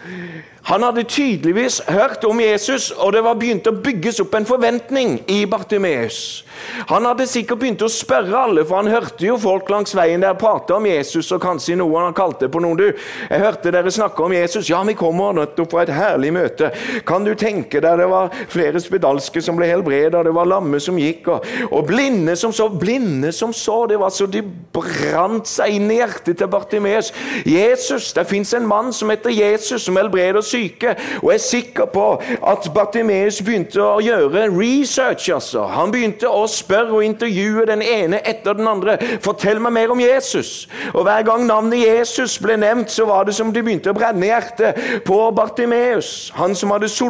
[0.63, 5.17] han hadde tydeligvis hørt om Jesus, og det var begynt å bygges opp en forventning
[5.33, 6.45] i Bartimeus.
[6.91, 10.37] Han hadde sikkert begynt å spørre alle, for han hørte jo folk langs veien der
[10.39, 12.77] prate om Jesus, og kanskje noen han kalte på noen.
[12.77, 12.87] Du,
[13.31, 14.69] jeg hørte dere snakke om Jesus.
[14.69, 16.71] Ja, vi kommer nettopp fra et herlig møte.
[17.09, 20.99] Kan du tenke deg det var flere spedalske som ble helbreda, det var lamme som
[21.01, 22.69] gikk, og, og, blinde som så.
[22.71, 23.81] Blinde som så.
[23.91, 27.11] Det var så de brant seg inn i hjertet til Bartimeus.
[27.49, 30.95] Jesus, det fins en mann som heter Jesus, som helbreder syke.
[31.23, 32.07] Og jeg er sikker på
[32.53, 35.31] at Bartimeus begynte å gjøre research.
[35.33, 35.67] altså.
[35.71, 38.99] Han begynte å spørre og intervjue den ene etter den andre.
[39.23, 40.69] Fortell meg mer om Jesus.
[40.95, 44.27] Og Hver gang navnet Jesus ble nevnt, så var det som det begynte å brenne
[44.27, 46.31] i hjertet på Bartimeus.
[46.39, 47.01] Han som hadde sittet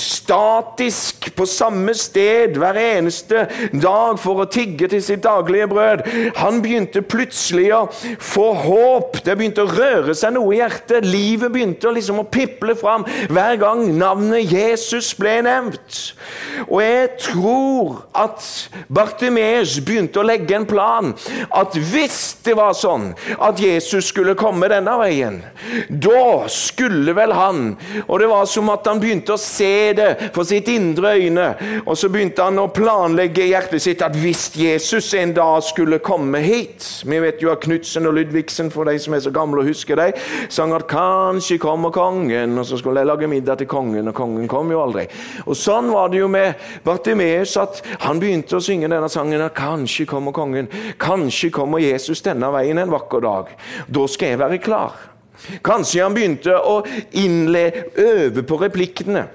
[0.00, 6.04] statisk på samme sted hver eneste dag for å tigge til sitt daglige brød.
[6.38, 9.20] Han begynte plutselig å få håp.
[9.24, 11.06] Det begynte å røre seg noe i hjertet.
[11.06, 16.00] Livet begynte liksom å piple fram hver gang navnet Jesus ble nevnt.
[16.68, 18.44] Og jeg tror at
[18.92, 21.12] Bartimeus begynte å legge en plan.
[21.52, 25.40] At hvis det var sånn at Jesus skulle komme denne veien,
[25.88, 27.60] da skulle vel han
[28.06, 31.46] Og det var som at han begynte å se det for sitt indre øyne.
[31.86, 36.00] Og så begynte han å planlegge i hjertet sitt at hvis Jesus en dag skulle
[36.04, 39.62] komme hit Vi vet jo at Knutsen og Ludvigsen, for de som er så gamle
[39.62, 40.12] og husker dem,
[40.48, 44.14] sang at 'Kanskje kommer kongen' kongen, og så skulle jeg lage middag til kongen, og
[44.14, 45.06] kongen kom jo aldri.
[45.46, 46.54] Og Sånn var det jo med
[46.84, 49.40] Bartimeus, at han begynte å synge denne sangen.
[49.40, 53.52] at Kanskje kommer kongen, kanskje kommer Jesus denne veien en vakker dag.
[53.88, 54.92] Da skal jeg være klar.
[55.62, 56.82] Kanskje han begynte å
[57.12, 59.26] innle, øve på replikkene.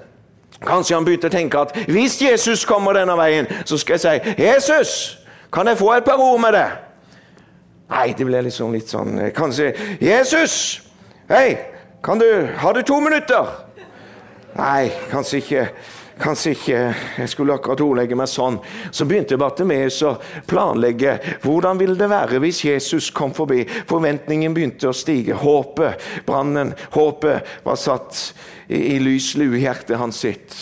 [0.64, 4.42] Kanskje han begynte å tenke at hvis Jesus kommer denne veien, så skal jeg si
[4.42, 5.18] 'Jesus,
[5.52, 6.78] kan jeg få et par ord med deg?'
[7.90, 10.82] Nei, det ble liksom litt sånn eh, Kanskje 'Jesus,
[11.28, 11.56] hei,
[12.02, 13.64] kan du, har du to minutter?'
[14.58, 15.64] Nei, kanskje ikke.
[16.18, 16.78] Kanskje ikke
[17.20, 18.56] jeg skulle akkurat ordlegge meg sånn.
[18.90, 20.16] Så begynte Bartimeus å
[20.50, 23.62] planlegge hvordan ville det være hvis Jesus kom forbi.
[23.86, 25.38] Forventningen begynte å stige.
[25.38, 28.18] Håpet, brannen, håpet var satt
[28.66, 30.58] i, i lys lue i hjertet hans sitt.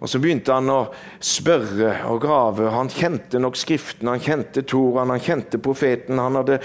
[0.00, 0.78] Og Så begynte han å
[1.20, 2.70] spørre og grave.
[2.72, 6.18] Han kjente nok Skriften, han kjente Toraen, han kjente profeten.
[6.18, 6.56] Han hadde,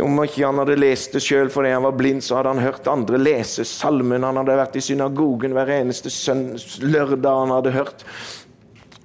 [0.00, 2.88] om ikke han hadde lest det sjøl fordi han var blind, så hadde han hørt
[2.88, 4.24] andre lese salmen.
[4.24, 8.06] Han hadde vært i synagogen hver eneste søn, lørdag han hadde hørt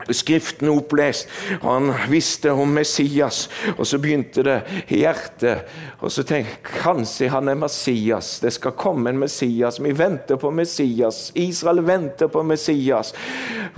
[0.09, 1.29] Skriften opplest,
[1.61, 3.47] og han visste om Messias.
[3.77, 5.69] Og så begynte det i hjertet.
[6.01, 8.35] Og så tenkte jeg kanskje han er Messias.
[8.43, 9.79] Det skal komme en Messias.
[9.79, 11.31] Vi venter på Messias.
[11.35, 13.13] Israel venter på Messias.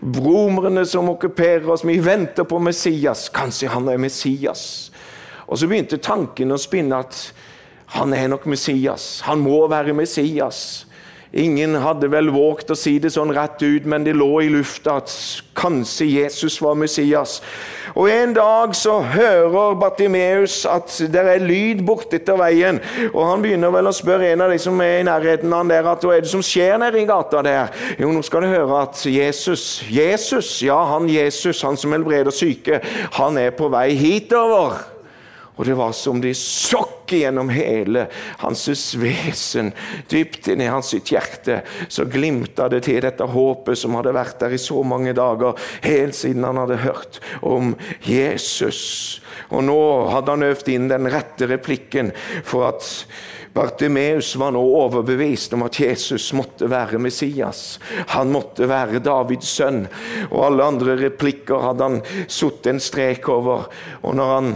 [0.02, 3.30] Romerne som okkuperer oss, vi venter på Messias.
[3.34, 4.92] Kanskje han er Messias.
[5.46, 7.20] Og så begynte tanken å spinne at
[7.96, 9.22] han er nok Messias.
[9.28, 10.86] Han må være Messias.
[11.36, 14.94] Ingen hadde vel våget å si det sånn rett ut, men det lå i lufta
[15.02, 15.12] at
[15.60, 17.42] kanskje Jesus var Messias.
[17.92, 22.80] Og En dag så hører Bartimeus at det er lyd bortetter veien.
[23.12, 25.76] Og Han begynner vel å spørre en av de som er i nærheten av han
[25.76, 27.76] der, at hva er det som skjer nede i gata der?
[28.00, 32.80] Jo, nå skal du høre at Jesus, Jesus, ja, han Jesus, han som helbreder syke,
[33.20, 34.95] han er på vei hitover.
[35.56, 38.08] Og det var som de sokk gjennom hele
[38.42, 38.66] hans
[39.00, 39.72] vesen,
[40.12, 41.62] dypt inn i hans sitt hjerte.
[41.88, 46.18] Så glimta det til dette håpet som hadde vært der i så mange dager, helt
[46.18, 49.22] siden han hadde hørt om Jesus.
[49.54, 49.80] Og nå
[50.12, 52.12] hadde han øvd inn den rette replikken
[52.44, 52.90] for at
[53.56, 57.78] Bartimeus var nå overbevist om at Jesus måtte være Messias.
[58.12, 59.86] Han måtte være Davids sønn.
[60.28, 63.70] Og alle andre replikker hadde han satt en strek over.
[64.04, 64.52] Og når han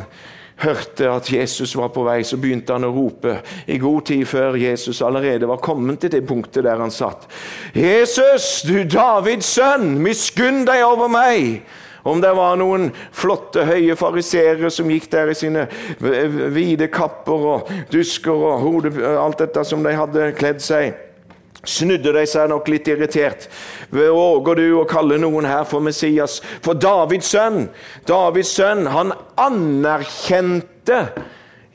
[0.60, 4.58] hørte at Jesus var på vei, så begynte han å rope i god tid før
[4.60, 7.28] Jesus allerede var kommet til det punktet der han satt.
[7.76, 11.62] Jesus, du Davids sønn, miskunn deg over meg!
[12.08, 15.66] Om det var noen flotte, høye fariseere som gikk der i sine
[16.00, 21.09] hvite kapper og dusker og hode, alt dette som de hadde kledd seg
[21.68, 23.50] snudde de seg nok litt irritert.
[23.92, 26.40] Våger du å kalle noen her for Messias?
[26.66, 27.68] For Davids sønn,
[28.08, 31.04] Davids sønn, han anerkjente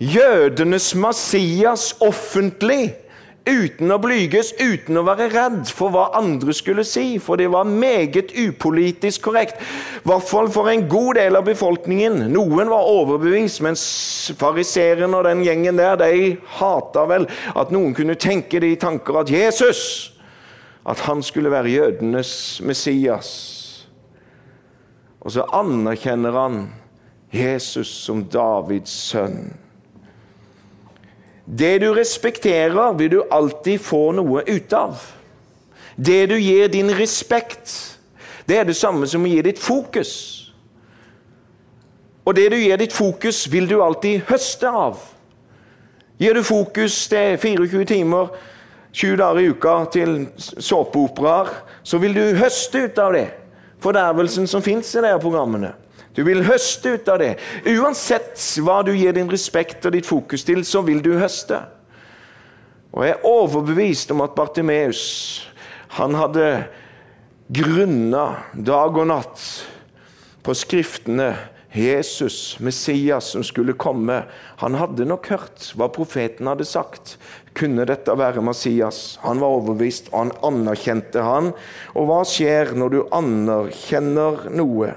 [0.00, 2.94] jødenes Messias offentlig.
[3.44, 7.18] Uten å blyges, uten å være redd for hva andre skulle si.
[7.20, 9.60] For det var meget upolitisk korrekt.
[10.00, 12.22] I hvert fall for en god del av befolkningen.
[12.32, 13.84] Noen var overbevist, mens
[14.40, 19.32] fariseerne og den gjengen der de hata vel at noen kunne tenke de tanker at
[19.32, 20.10] Jesus
[20.84, 23.28] At han skulle være jødenes Messias.
[25.24, 26.58] Og så anerkjenner han
[27.32, 29.63] Jesus som Davids sønn.
[31.44, 35.00] Det du respekterer, vil du alltid få noe ut av.
[35.96, 37.98] Det du gir din respekt,
[38.48, 40.14] det er det samme som å gi ditt fokus.
[42.24, 44.98] Og det du gir ditt fokus, vil du alltid høste av.
[46.18, 48.32] Gir du fokus til 24 timer,
[48.94, 51.50] 20 dager i uka til såpeoperaer,
[51.82, 53.26] så vil du høste ut av det.
[53.84, 55.74] Fordervelsen som fins i de programmene.
[56.14, 57.32] Du vil høste ut av det.
[57.66, 61.58] Uansett hva du gir din respekt og ditt fokus til, så vil du høste.
[62.94, 65.02] Og jeg er overbevist om at Bartimeus
[65.98, 66.46] han hadde
[67.54, 69.42] grunna dag og natt
[70.44, 71.32] på skriftene
[71.74, 74.20] Jesus, Messias, som skulle komme.
[74.62, 77.16] Han hadde nok hørt hva profeten hadde sagt.
[77.54, 79.18] Kunne dette være Messias?
[79.22, 81.52] Han var overbevist, og han anerkjente han.
[81.94, 84.94] Og hva skjer når du anerkjenner noe?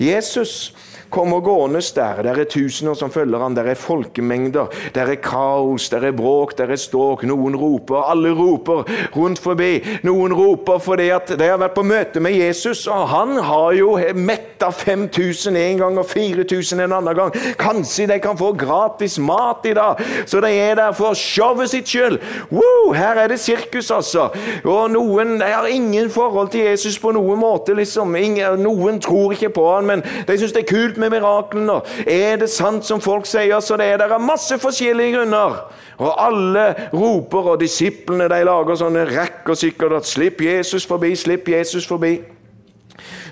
[0.00, 0.74] Jesus
[1.14, 2.22] kommer gående der.
[2.22, 6.58] Der er tusener som følger han, der er folkemengder, Der er kaos, der er bråk,
[6.58, 7.22] der er ståk.
[7.22, 8.84] Noen roper, alle roper
[9.16, 9.82] rundt forbi.
[10.02, 13.98] Noen roper fordi at de har vært på møte med Jesus, og han har jo
[14.14, 17.32] metta 5000 en gang og 4000 en annen gang.
[17.58, 21.88] Kanskje de kan få gratis mat i dag, så de er der for showet sitt
[21.88, 22.18] skyld.
[22.52, 24.28] Wow, her er det sirkus, altså.
[24.64, 27.74] Og noen de har ingen forhold til Jesus på noen måte.
[27.74, 28.14] liksom.
[28.16, 31.80] Ingen, noen tror ikke på han, men de syns det er kult med miraklene.
[32.06, 35.64] Er det sant som folk sier, så det er det er masse forskjellige grunner.
[35.98, 41.48] Og alle roper, og disiplene de lager sånne rekker sikkert at 'Slipp Jesus forbi, slipp
[41.48, 42.43] Jesus forbi'.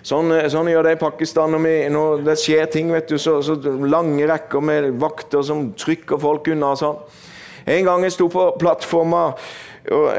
[0.03, 2.91] Sånn, sånn, gjør det i Pakistan når, det skjer ting.
[2.93, 3.55] vet du, så, så,
[3.87, 6.75] Lange rekker med vakter som trykker folk unna.
[6.77, 6.99] sånn.
[7.67, 9.29] En gang jeg sto på plattforma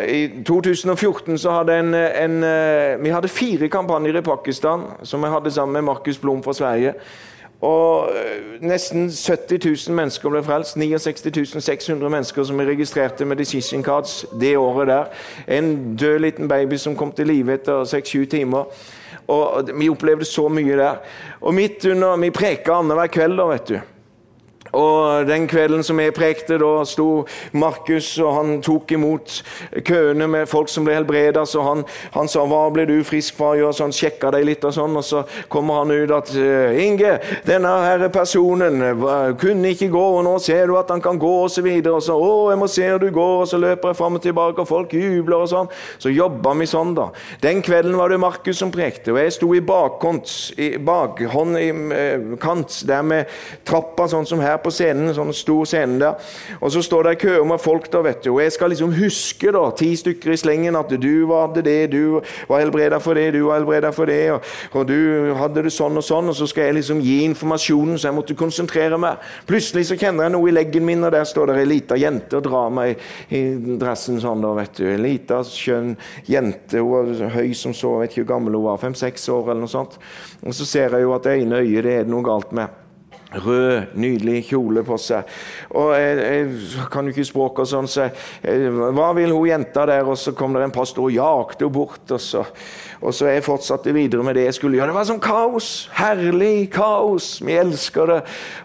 [0.07, 5.31] I 2014 så hadde en, en, eh, vi hadde fire kampanjer i Pakistan som jeg
[5.31, 6.95] hadde sammen med Markus Blom fra Sverige.
[7.63, 10.75] Og eh, Nesten 70 000 mennesker ble frelst.
[10.79, 15.05] 69 600 mennesker som er registrerte med decision cards det året der.
[15.47, 18.67] En død liten baby som kom til live etter 6-7 timer.
[19.27, 21.01] Og Vi opplevde så mye der.
[21.41, 23.37] Og midt under, Vi preka annenhver kveld.
[23.37, 23.79] da, vet du.
[24.73, 29.35] Og Den kvelden som jeg prekte, da sto Markus og han tok imot
[29.85, 31.45] køene med folk som ble helbreda.
[31.45, 31.83] Så han,
[32.13, 34.97] han, sa 'Hva ble du frisk fra?' Og så han sjekka deg litt, og sånn,
[34.97, 38.81] og så kommer han ut at 'Inge, denne her personen
[39.37, 41.93] kunne ikke gå, og nå ser du at han kan gå', og så videre.
[41.93, 44.21] Og så 'Å, jeg må se at du går', og så løper jeg fram og
[44.21, 45.69] tilbake, og folk jubler og sånn.
[45.99, 47.09] Så jobba vi sånn, da.
[47.41, 51.69] Den kvelden var det Markus som prekte, og jeg sto i bakkant, i bakhånd i
[51.69, 53.25] eh, kant, der med
[53.65, 56.31] trappa sånn som her på scenen, en sånn stor scene der.
[56.59, 58.31] Og så står det køer med folk der, vet du.
[58.35, 62.19] Og jeg skal liksom huske, da, ti stykker i slengen, at du var det, du
[62.49, 65.99] var helbreda for det, du var helbreda for det, og, og, du hadde det sånn
[65.99, 66.31] og sånn.
[66.31, 69.23] Og så skal jeg liksom gi informasjonen, så jeg måtte konsentrere meg.
[69.49, 72.39] Plutselig så kjenner jeg noe i leggen min, og der står det ei lita jente
[72.39, 73.01] og drar meg
[73.33, 73.43] i
[73.81, 74.87] dressen sånn, da, vet du.
[74.91, 75.95] Ei lita, skjønn
[76.29, 76.81] jente.
[76.81, 79.75] Hun var høy som så, vet ikke hvor gammel hun var, fem-seks år eller noe
[79.75, 79.99] sånt.
[80.43, 82.82] Og så ser jeg jo at det ene øyet det er det noe galt med
[83.33, 85.29] rød, nydelig kjole på seg.
[85.73, 90.05] Og jeg, jeg kan jo ikke språket sånn, så jeg, Hva vil hun jenta der?
[90.07, 92.03] Og så kom det en pastor og jakte henne bort.
[92.13, 92.43] Og så,
[93.01, 94.91] og så jeg fortsatte videre med det jeg skulle gjøre.
[94.91, 95.69] Det var sånn kaos.
[95.97, 97.29] Herlig kaos.
[97.43, 98.19] Vi elsker det.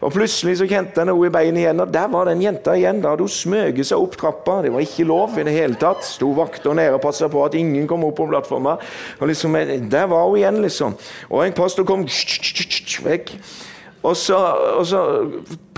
[0.05, 3.03] Og plutselig så kjente jeg noe i beinet igjen, og der var den jenta igjen.
[3.05, 4.61] Da hadde hun smøget seg opp trappa.
[4.65, 6.05] Det var ikke lov i det hele tatt.
[6.07, 8.77] Sto vakter nede og passa på at ingen kom opp på plattforma.
[9.19, 9.57] Og liksom,
[9.91, 10.99] der var hun igjen, liksom.
[11.31, 13.35] Og en pastor kom vekk.
[14.03, 14.37] Og så,
[14.79, 15.03] og så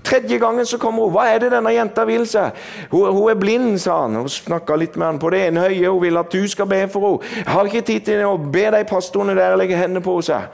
[0.04, 1.12] Tredje gangen så kommer hun.
[1.12, 2.52] 'Hva er det denne jenta vil?' seg.
[2.90, 4.14] Hun, hun, er blind', sa han.
[4.14, 5.90] Hun snakka litt med han på det ene høye.
[5.90, 7.28] Hun vil at du skal be for henne.
[7.36, 10.48] 'Jeg har ikke tid til å be de pastorene der legge hendene på henne',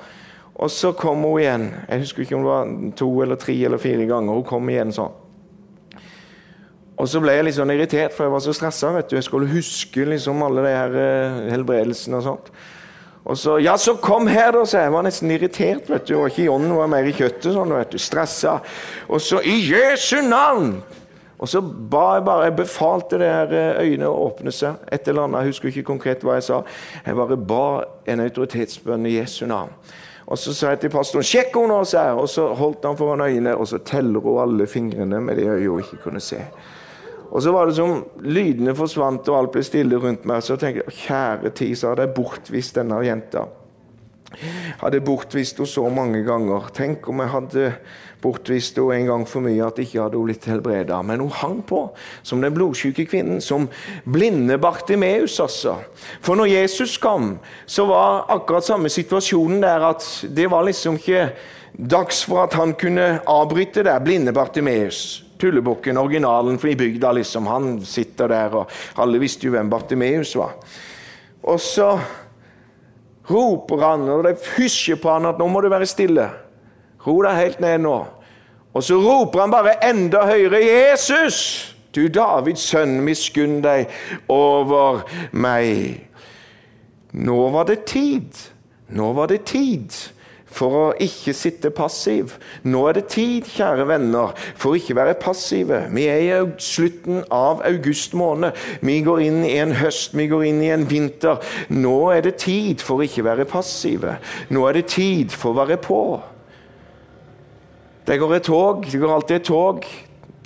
[0.58, 1.74] Og så kommer hun igjen.
[1.88, 4.32] Jeg husker ikke om det var to eller tre eller fire ganger.
[4.32, 5.12] Hun kom igjen sånn.
[6.96, 9.02] Og så ble jeg litt sånn irritert, for jeg var så stressa.
[9.12, 12.50] Jeg skulle huske liksom alle de her eh, helbredelsene og sånt.
[13.26, 14.92] Og så, ja, så kom her, da, sa jeg.
[14.94, 15.88] var nesten irritert.
[15.90, 17.52] vet du, og Ikke i ånden, var mer i kjøttet.
[17.54, 18.60] sånn, vet du, Stressa.
[19.08, 20.82] Og så I Jesu navn!
[21.38, 24.78] Og så ba jeg bare, jeg befalte det her eh, øynene å åpne seg.
[24.92, 26.62] Et eller annet, Jeg husker ikke konkret hva jeg sa.
[27.04, 27.66] Jeg bare ba
[28.06, 29.74] en autoritetsbønn i Jesu navn.
[30.26, 32.16] Og Så sa jeg til pastoren 'sjekk henne nå', sa jeg.
[32.16, 35.68] Og så holdt han foran øynene, og så teller hun alle fingrene med det øyet
[35.68, 36.40] hun ikke kunne se.
[37.30, 40.44] Og så var det som lydene forsvant og alt ble stille rundt meg.
[40.44, 43.46] Så tenkte jeg kjære tid, så hadde jeg bortvist denne jenta.
[44.82, 46.68] Hadde bortvist henne så mange ganger.
[46.76, 47.66] Tenk om jeg hadde
[48.22, 51.00] bortvist henne en gang for mye, at ikke hadde hun blitt helbreda.
[51.06, 51.82] Men hun hang på
[52.26, 53.68] som den blodsjuke kvinnen, som
[54.04, 55.78] blinde Bartimeus, altså.
[56.20, 57.36] For når Jesus kom,
[57.66, 61.28] så var akkurat samme situasjonen der at det var liksom ikke
[61.76, 67.46] dags for at han kunne avbryte der, blinde Bartimeus tullebukken, originalen i bygda, liksom.
[67.46, 68.70] Han sitter der, og
[69.02, 70.56] alle visste jo hvem Bartimeus var.
[71.42, 71.92] Og så
[73.30, 76.30] roper han, og de hysjer på han at 'nå må du være stille'.
[77.06, 78.06] Ro deg helt ned nå.
[78.74, 83.88] Og så roper han bare enda høyere 'Jesus, du Davids sønn, miskunn deg
[84.28, 86.00] over meg'.
[87.12, 88.32] Nå var det tid.
[88.88, 89.90] Nå var det tid
[90.56, 92.36] for å ikke sitte passiv.
[92.64, 95.82] Nå er det tid, kjære venner, for å ikke være passive.
[95.92, 98.56] Vi er i slutten av august måned.
[98.80, 101.42] Vi går inn i en høst, vi går inn i en vinter.
[101.72, 104.18] Nå er det tid for å ikke være passive.
[104.52, 106.00] Nå er det tid for å være på.
[108.06, 108.84] Det går et tog.
[108.86, 109.86] Det går alltid et tog.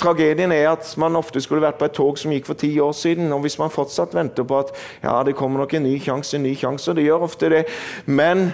[0.00, 2.94] Tragedien er at man ofte skulle vært på et tog som gikk for ti år
[2.96, 3.28] siden.
[3.36, 6.46] Og hvis man fortsatt venter på at ja, det kommer nok en ny sjanse, en
[6.48, 7.64] ny sjanse, og det gjør ofte det,
[8.08, 8.48] men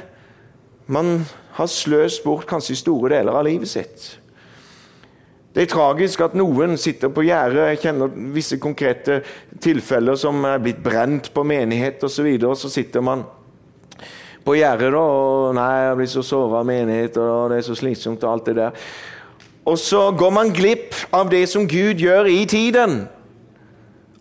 [0.87, 4.07] man har sløst bort kanskje store deler av livet sitt.
[5.57, 7.71] Det er tragisk at noen sitter på gjerdet.
[7.71, 9.23] Jeg kjenner visse konkrete
[9.65, 12.13] tilfeller som er blitt brent på menighet osv.
[12.19, 13.25] Så, videre, så sitter man
[14.45, 18.23] på gjerdet og nei, jeg blir så såra av menighet, og det er så slitsomt
[18.23, 18.83] og alt det der.
[19.67, 23.07] Og så går man glipp av det som Gud gjør i tiden.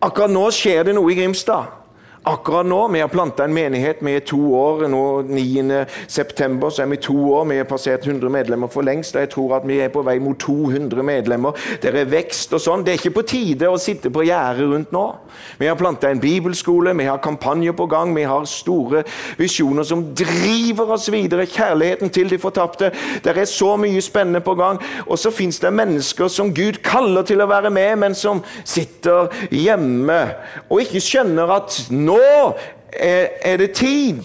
[0.02, 1.85] Akkurat nå skjer det noe i Grimstad.
[2.28, 3.98] Akkurat nå, Vi har planta en menighet.
[4.00, 4.88] Vi er to år.
[4.88, 5.86] nå 9.
[6.08, 7.46] september så er vi to år.
[7.46, 9.16] Vi har passert 100 medlemmer for lengst.
[9.16, 11.52] og Jeg tror at vi er på vei mot 200 medlemmer.
[11.82, 12.84] Det er vekst og sånn.
[12.84, 15.16] Det er ikke på tide å sitte på gjerdet rundt nå.
[15.60, 19.04] Vi har planta en bibelskole, vi har kampanjer på gang, vi har store
[19.38, 21.46] visjoner som driver oss videre.
[21.46, 22.92] Kjærligheten til de fortapte.
[23.24, 24.80] Det er så mye spennende på gang.
[25.08, 29.30] Og så fins det mennesker som Gud kaller til å være med, men som sitter
[29.52, 30.34] hjemme
[30.70, 32.56] og ikke skjønner at nå nå
[32.96, 34.24] er det tid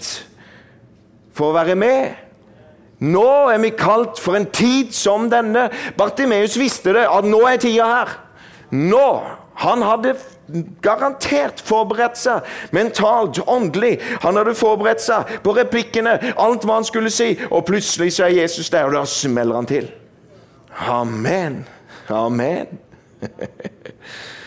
[1.35, 2.19] for å være med.
[3.01, 5.69] Nå er vi kalt for en tid som denne.
[5.97, 8.19] Bartimeus visste det, at nå er tida her.
[8.71, 9.07] Nå.
[9.61, 10.15] Han hadde
[10.81, 13.99] garantert forberedt seg mentalt, åndelig.
[14.23, 17.35] Han hadde forberedt seg på replikkene, alt hva han skulle si.
[17.51, 19.91] Og plutselig så er Jesus der, og da smeller han til.
[20.89, 21.65] Amen.
[22.09, 22.79] Amen.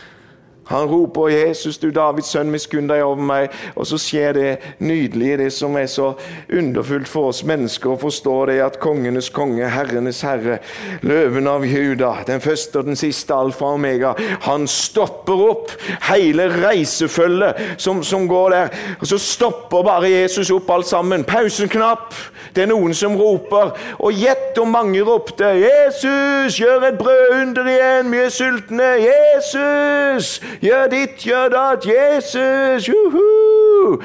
[0.66, 3.52] Han roper 'Jesus, du Davids sønn, miskunn deg over meg'.
[3.76, 6.14] Og så skjer det nydelige, det som er så
[6.58, 10.60] underfullt for oss mennesker å forstå, det at kongenes konge, herrenes herre,
[11.02, 15.72] løven av Juda, den første og den siste, alfa og omega, han stopper opp
[16.10, 18.70] hele reisefølget som, som går der.
[19.02, 21.24] Og så stopper bare Jesus opp alt sammen.
[21.24, 22.14] Pauseknapp.
[22.56, 23.74] Det er noen som roper.
[24.00, 28.92] Og gjett om mange ropte 'Jesus, gjør et brødunder igjen, vi er sultne'.
[29.04, 31.86] 'Jesus, gjør ditt, gjør datt'.
[31.86, 34.04] 'Jesus, juhu'.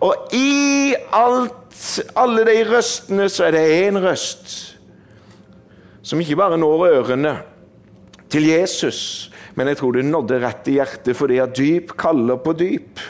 [0.00, 4.76] Og i alt, alle de røstene så er det én røst
[6.06, 7.34] som ikke bare når ørene
[8.30, 12.54] til Jesus, men jeg tror det nådde rett i hjertet fordi at dyp kaller på
[12.58, 13.00] dyp.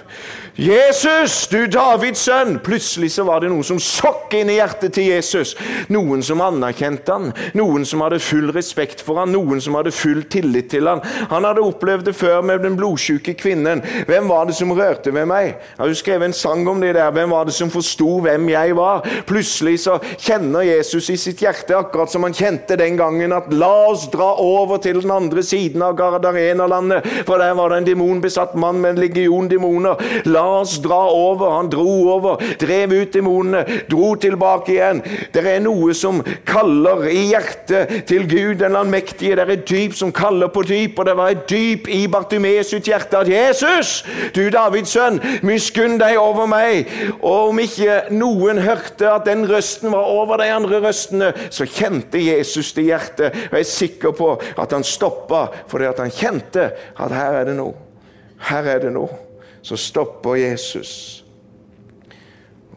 [0.56, 2.54] Jesus, du Davids sønn!
[2.64, 5.50] Plutselig så var det noen som sokk inn i hjertet til Jesus.
[5.92, 10.22] Noen som anerkjente han, noen som hadde full respekt for han, noen som hadde full
[10.32, 11.02] tillit til han.
[11.28, 13.82] Han hadde opplevd det før med den blodsjuke kvinnen.
[14.08, 15.58] Hvem var det som rørte ved meg?
[15.76, 17.12] Har du skrevet en sang om det der?
[17.12, 19.04] Hvem var det som forsto hvem jeg var?
[19.28, 23.74] Plutselig så kjenner Jesus i sitt hjerte, akkurat som han kjente den gangen, at la
[23.90, 28.56] oss dra over til den andre siden av Gardarena-landet, for der var det en demonbesatt
[28.56, 30.00] mann med en legion demoner.
[30.24, 31.56] La oss dra over.
[31.56, 35.02] Han dro over, drev ut demonene, dro tilbake igjen.
[35.32, 39.36] Det er noe som kaller i hjertet til Gud den allmektige.
[39.36, 42.72] Det er et dyp som kaller på dyp, og det var et dyp i Bartimeus
[42.72, 44.00] sitt hjerte at Jesus,
[44.34, 46.90] du Davids sønn, miskunn deg over meg.
[47.20, 52.22] Og om ikke noen hørte at den røsten var over de andre røstene, så kjente
[52.22, 53.36] Jesus det i hjertet.
[53.50, 57.48] Og jeg er sikker på at han stoppa fordi at han kjente at her er
[57.50, 57.76] det noe.
[58.46, 59.25] Her er det noe
[59.66, 61.24] så stopper Jesus.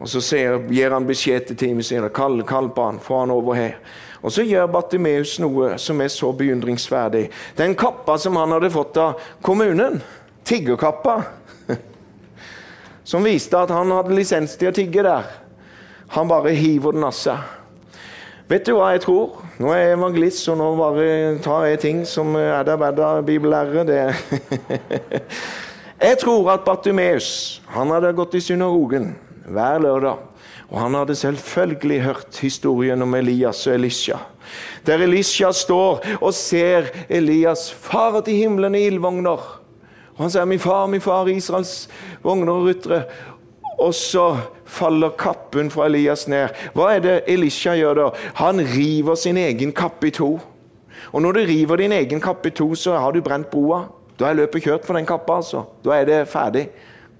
[0.00, 3.30] Og Så ser, gir han beskjed til teamet sitt kall, kall på han, få han
[3.30, 3.76] over her.
[4.24, 7.28] Og Så gjør Bartimeus noe som er så beundringsverdig.
[7.56, 10.00] Den kappa som han hadde fått av kommunen,
[10.44, 11.16] tiggerkappa,
[13.12, 15.30] som viste at han hadde lisens til å tigge der,
[16.10, 17.38] han bare hiver den av seg.
[18.50, 19.44] Vet du hva jeg tror?
[19.62, 23.84] Nå er jeg evangelist, så nå bare tar jeg ting som er der bedre bibellærer.
[23.86, 25.20] Det
[26.00, 29.10] Jeg tror at Bartimeus han hadde gått i synagogen
[29.44, 30.22] hver lørdag.
[30.70, 34.16] Og han hadde selvfølgelig hørt historien om Elias og Elisha.
[34.86, 39.42] Der Elisha står og ser Elias fare til himmelen i ildvogner.
[40.16, 41.88] Og han sier 'Min far, min far, Israels
[42.22, 43.02] vogner og ryttere'.
[43.78, 46.48] Og så faller kappen fra Elias ned.
[46.74, 48.10] Hva er det Elisha gjør da?
[48.34, 50.40] Han river sin egen kappe i to.
[51.12, 53.84] Og når du river din egen kappe i to, så har du brent broa.
[54.20, 55.38] Da er løpet kjørt for den kappa.
[55.40, 55.64] altså.
[55.84, 56.66] Da er det ferdig.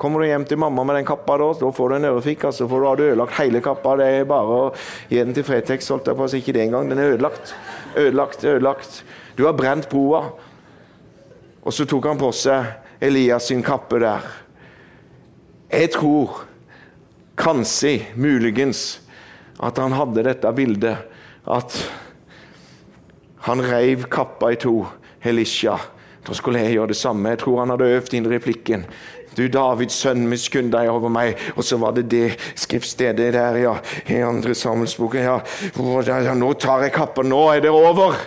[0.00, 2.44] Kommer du hjem til mamma med den kappa, da, da får du en ørefikk.
[2.44, 3.96] altså, For da har du ødelagt hele kappa.
[3.96, 4.66] Det er bare å
[5.08, 5.88] gi den til Fretex.
[5.88, 6.40] holdt jeg på å si.
[6.40, 6.88] Ikke det engang.
[6.88, 7.54] Den er ødelagt.
[7.96, 9.04] Ødelagt, ødelagt.
[9.36, 10.30] Du har brent broa.
[11.64, 12.68] Og så tok han på seg
[13.00, 14.24] Elias sin kappe der.
[15.70, 16.42] Jeg tror,
[17.36, 19.00] kanskje, muligens,
[19.62, 21.08] at han hadde dette bildet.
[21.48, 21.76] At
[23.48, 24.84] han reiv kappa i to.
[25.24, 25.78] Elisha
[26.26, 27.32] da skulle jeg gjøre det samme.
[27.32, 28.84] Jeg tror han hadde øvd inn replikken.
[29.36, 31.38] Du Davids sønn, miskunn deg over meg.
[31.56, 33.76] Og så var det det skriftstedet der, ja.
[34.10, 35.16] I andre Samuelsbok.
[35.20, 35.38] Ja.
[36.10, 36.34] ja.
[36.34, 37.24] Nå tar jeg kappa.
[37.26, 38.18] Nå er det over.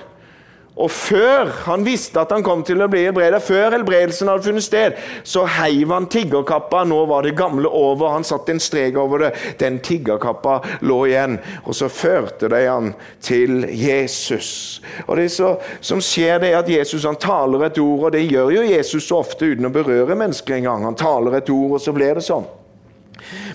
[0.74, 4.66] Og før han visste at han kom til å bli helbredet, før helbredelsen hadde funnet
[4.66, 6.82] sted, så heiv han tiggerkappa.
[6.90, 8.16] Nå var det gamle over.
[8.16, 9.32] Han satte en strek over det.
[9.62, 11.38] Den tiggerkappa lå igjen.
[11.68, 12.90] Og så førte de han
[13.22, 14.82] til Jesus.
[15.06, 18.26] Og det så, som skjer, det er at Jesus han taler et ord, og det
[18.26, 20.88] gjør jo Jesus så ofte uten å berøre mennesker engang.
[20.90, 22.50] Han taler et ord, og så blir det sånn.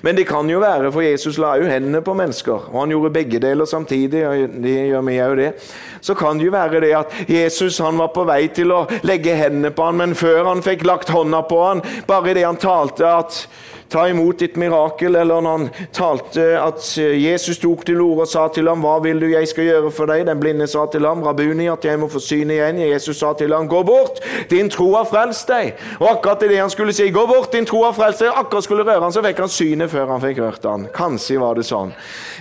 [0.02, 3.12] Men det kan jo være, for Jesus la jo hendene på mennesker, og han gjorde
[3.14, 4.24] begge deler samtidig.
[4.26, 5.52] og det gjør vi jo det.
[6.00, 9.36] Så kan det jo være det at Jesus han var på vei til å legge
[9.36, 13.08] hendene på han, men før han fikk lagt hånda på han, bare det han talte
[13.08, 13.42] at
[13.90, 18.48] ta imot ditt mirakel, eller når han talte at Jesus tok til orde og sa
[18.48, 21.22] til ham, 'Hva vil du jeg skal gjøre for deg?' Den blinde sa til ham,
[21.22, 24.20] 'Rabuni, at jeg må få syne igjen.' Jesus sa til ham, 'Gå bort,
[24.50, 27.82] din tro har frelst deg.' Og akkurat det han skulle si, 'Gå bort, din tro
[27.84, 30.64] har frelst deg', akkurat skulle røre han, så fikk han synet før han fikk rørt
[30.64, 30.88] han.
[30.94, 31.92] Kanskje var det sånn.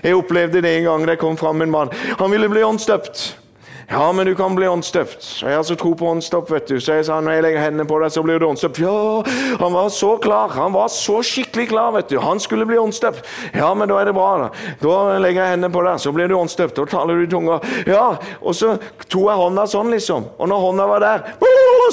[0.03, 1.89] Jeg opplevde det en gang det kom fram en mann.
[2.19, 3.46] Han ville bli åndsdøpt.
[3.89, 5.23] Ja, men du kan bli åndsdøpt.
[5.45, 6.75] Jeg har så tro på åndsdøpt, vet du.
[6.83, 8.81] Så jeg sa når jeg legger hendene på deg, så blir du åndsdøpt.
[8.83, 9.21] Ja,
[9.61, 10.51] han var så klar.
[10.57, 12.17] Han var så skikkelig klar, vet du.
[12.19, 13.21] Han skulle bli åndsdøpt.
[13.55, 14.49] Ja, men da er det bra, da.
[14.81, 16.75] Da legger jeg hendene på deg, så blir du åndsdøpt.
[16.75, 17.61] Da taler du i tunga.
[17.87, 18.09] Ja,
[18.41, 18.73] og så
[19.07, 20.27] tok jeg hånda sånn, liksom.
[20.35, 21.23] Og når hånda var der,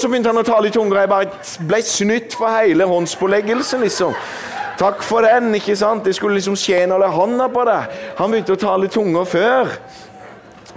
[0.03, 1.05] så begynte han å tale i tunga.
[1.05, 4.19] Jeg bare ble snytt for hele håndspåleggelsen, liksom.
[4.83, 6.03] Takk for den, ikke sant?
[6.03, 7.95] Det skulle liksom skje når det er hånda på deg.
[8.19, 9.71] Han begynte å tale i tunga før.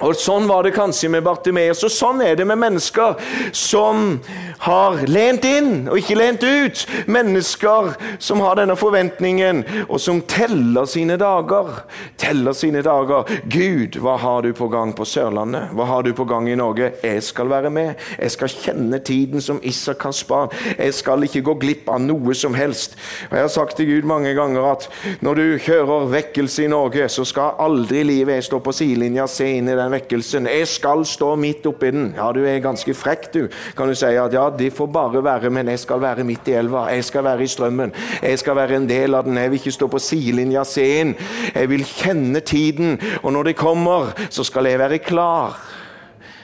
[0.01, 3.15] Og Sånn var det kanskje med Bartimeus, og sånn er det med mennesker
[3.55, 4.17] som
[4.61, 6.83] har lent inn og ikke lent ut.
[7.09, 7.93] Mennesker
[8.23, 11.83] som har denne forventningen, og som teller sine dager.
[12.19, 13.29] Teller sine dager.
[13.49, 15.73] Gud, hva har du på gang på Sørlandet?
[15.77, 16.91] Hva har du på gang i Norge?
[17.03, 17.95] Jeg skal være med.
[18.17, 20.53] Jeg skal kjenne tiden som Isakars barn.
[20.77, 22.97] Jeg skal ikke gå glipp av noe som helst.
[23.29, 24.89] Og Jeg har sagt til Gud mange ganger at
[25.25, 29.47] når du kjører vekkelse i Norge, så skal aldri livet jeg stå på sidelinja se
[29.57, 30.49] inn i den den vekkelsen.
[30.51, 32.11] Jeg skal stå midt oppi den.
[32.17, 33.47] Ja, du er ganske frekk, du.
[33.77, 36.57] Kan du si at ja, det får bare være, men jeg skal være midt i
[36.59, 36.87] elva.
[36.93, 37.95] Jeg skal være i strømmen.
[38.21, 39.39] Jeg skal være en del av den.
[39.39, 41.15] Jeg vil ikke stå på sidelinja se inn.
[41.53, 45.57] Jeg vil kjenne tiden, og når det kommer, så skal jeg være klar.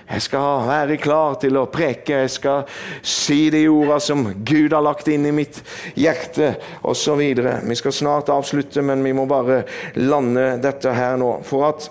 [0.03, 2.65] Jeg skal være klar til å preke, jeg skal
[3.07, 5.61] si de ordene som Gud har lagt inn i mitt
[5.95, 6.51] hjerte,
[6.83, 7.21] osv.
[7.23, 9.63] Vi skal snart avslutte, men vi må bare
[9.95, 11.37] lande dette her nå.
[11.47, 11.87] For at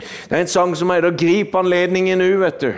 [0.00, 2.72] det er en sang som heter 'Grip anledningen nu', vet du.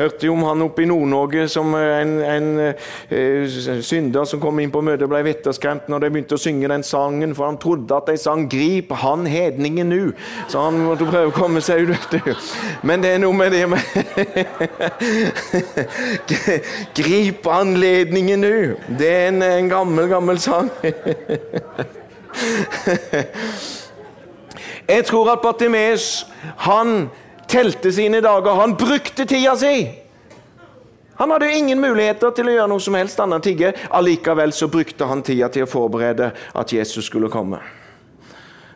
[0.00, 2.74] Hørte jo om han oppe i Nord-Norge som eh, en, en
[3.12, 3.44] uh,
[3.84, 7.34] synder som kom inn på møtet ble vetterskremt når de begynte å synge den sangen,
[7.36, 10.12] for han trodde at de sang 'Grip han hedningen nu'.
[10.48, 11.88] Så han måtte prøve å komme seg ut.
[11.90, 12.34] vet du.
[12.82, 13.80] Men det er noe med det med
[17.00, 18.76] Grip anledningen nu.
[18.88, 20.70] Det er en, en gammel, gammel sang.
[24.90, 26.26] Jeg tror at Bartimeus
[26.66, 27.10] han
[27.50, 28.58] telte sine dager.
[28.58, 29.88] Han brukte tida si.
[31.20, 33.74] Han hadde ingen muligheter til å gjøre noe som helst annet enn tigge.
[33.92, 37.60] Allikevel så brukte han tida til å forberede at Jesus skulle komme.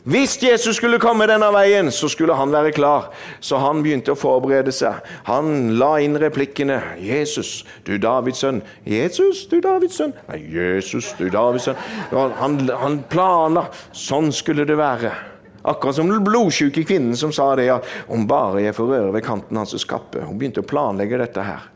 [0.05, 3.07] Hvis Jesus skulle komme denne veien, så skulle han være klar.
[3.41, 5.01] Så han begynte å forberede seg.
[5.25, 6.83] Han la inn replikkene.
[7.01, 11.81] 'Jesus, du Davids sønn.' 'Jesus, du Davids sønn.' Nei, 'Jesus, du Davids sønn.'
[12.13, 13.71] Han, han planla.
[13.97, 15.34] Sånn skulle det være.
[15.65, 19.25] Akkurat som den blodsjuke kvinnen som sa det at om bare jeg får røre ved
[19.25, 20.21] kanten hans skappe.
[20.25, 21.71] Hun begynte å planlegge dette her.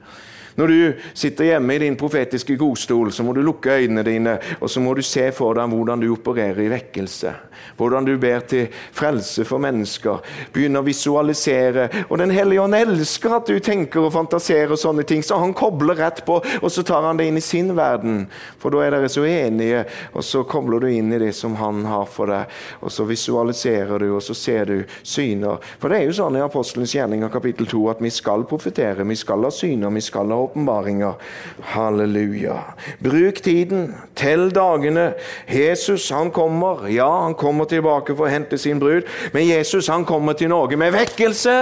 [0.59, 4.71] Når du sitter hjemme i din profetiske godstol, så må du lukke øynene dine, og
[4.71, 7.35] så må du se for deg hvordan du opererer i vekkelse.
[7.79, 10.19] Hvordan du ber til frelse for mennesker.
[10.55, 11.89] Begynner å visualisere.
[12.09, 15.55] Og Den hellige ånd elsker at du tenker og fantaserer og sånne ting, så han
[15.55, 18.25] kobler rett på, og så tar han det inn i sin verden.
[18.59, 21.85] For da er dere så enige, og så kobler du inn i det som han
[21.87, 22.51] har for deg.
[22.83, 25.63] Og så visualiserer du, og så ser du syner.
[25.79, 29.19] For det er jo sånn i Apostelens gjerninger kapittel 2 at vi skal profetere, vi
[29.19, 31.15] skal ha syner, vi skal ha åpenbaringer.
[31.61, 32.57] Halleluja.
[32.99, 33.95] Bruk tiden.
[34.15, 35.13] Tell dagene.
[35.47, 36.89] Jesus, han kommer.
[36.89, 39.07] Ja, han kommer tilbake for å hente sin brud.
[39.33, 41.55] Men Jesus, han kommer til Norge med vekkelse.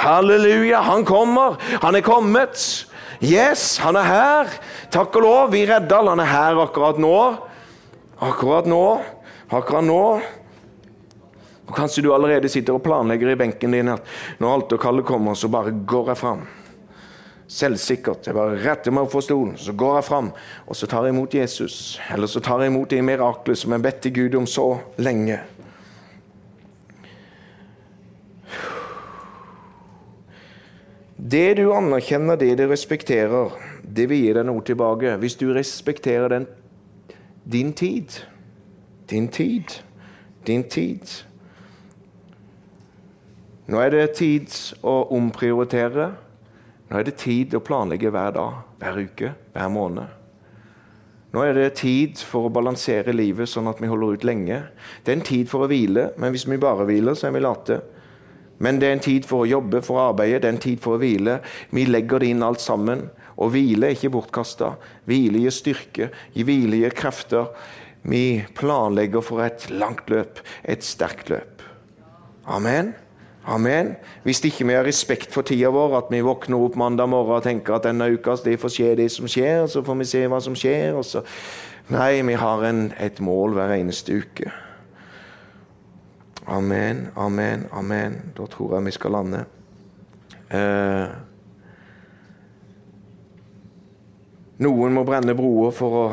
[0.00, 0.80] Halleluja.
[0.88, 1.60] Han kommer.
[1.82, 2.86] Han er kommet.
[3.20, 4.56] Yes, han er her.
[4.92, 5.52] Takk og lov.
[5.52, 7.16] Vi Reddal, han er her akkurat nå.
[8.20, 8.84] Akkurat nå.
[9.52, 10.02] Akkurat nå.
[11.66, 14.06] Og Kanskje du allerede sitter og planlegger i benken din at
[14.38, 16.46] når alterkallet kommer, så bare går jeg fram
[17.46, 18.26] selvsikkert.
[18.26, 20.32] Jeg bare retter meg opp for stolen, så går jeg fram
[20.66, 21.98] og så tar jeg imot Jesus.
[22.12, 24.66] Eller så tar jeg imot det miraklet som jeg bedt til Gud om så
[24.98, 25.38] lenge.
[31.16, 35.16] Det du anerkjenner, det du respekterer, det vil gi deg noe tilbake.
[35.18, 36.46] Hvis du respekterer den,
[37.42, 38.20] din tid.
[39.10, 39.80] Din tid.
[40.46, 41.08] Din tid.
[43.66, 44.52] Nå er det tid
[44.86, 46.12] å omprioritere.
[46.86, 50.12] Nå er det tid å planlegge hver dag, hver uke, hver måned.
[51.34, 54.60] Nå er det tid for å balansere livet sånn at vi holder ut lenge.
[55.04, 57.42] Det er en tid for å hvile, men hvis vi bare hviler, så er vi
[57.44, 57.80] late.
[58.62, 60.80] Men det er en tid for å jobbe, for å arbeide, det er en tid
[60.80, 61.40] for å hvile.
[61.76, 63.08] Vi legger det inn alt sammen.
[63.36, 64.76] Og hvile er ikke bortkasta.
[65.08, 67.50] Hvile gir styrke, hvile gir krefter.
[68.06, 71.66] Vi planlegger for et langt løp, et sterkt løp.
[72.46, 72.94] Amen.
[73.46, 73.94] Amen.
[74.26, 77.44] Hvis ikke vi har respekt for tida vår, at vi våkner opp mandag morgen og
[77.46, 80.42] tenker at denne uka det får skje det som skjer, så får vi se hva
[80.42, 80.94] som skjer.
[80.98, 81.22] og så...
[81.86, 84.50] Nei, vi har en, et mål hver eneste uke.
[86.50, 88.16] Amen, amen, amen.
[88.34, 89.44] Da tror jeg vi skal lande.
[90.50, 91.14] Eh,
[94.66, 96.04] noen må brenne broer for å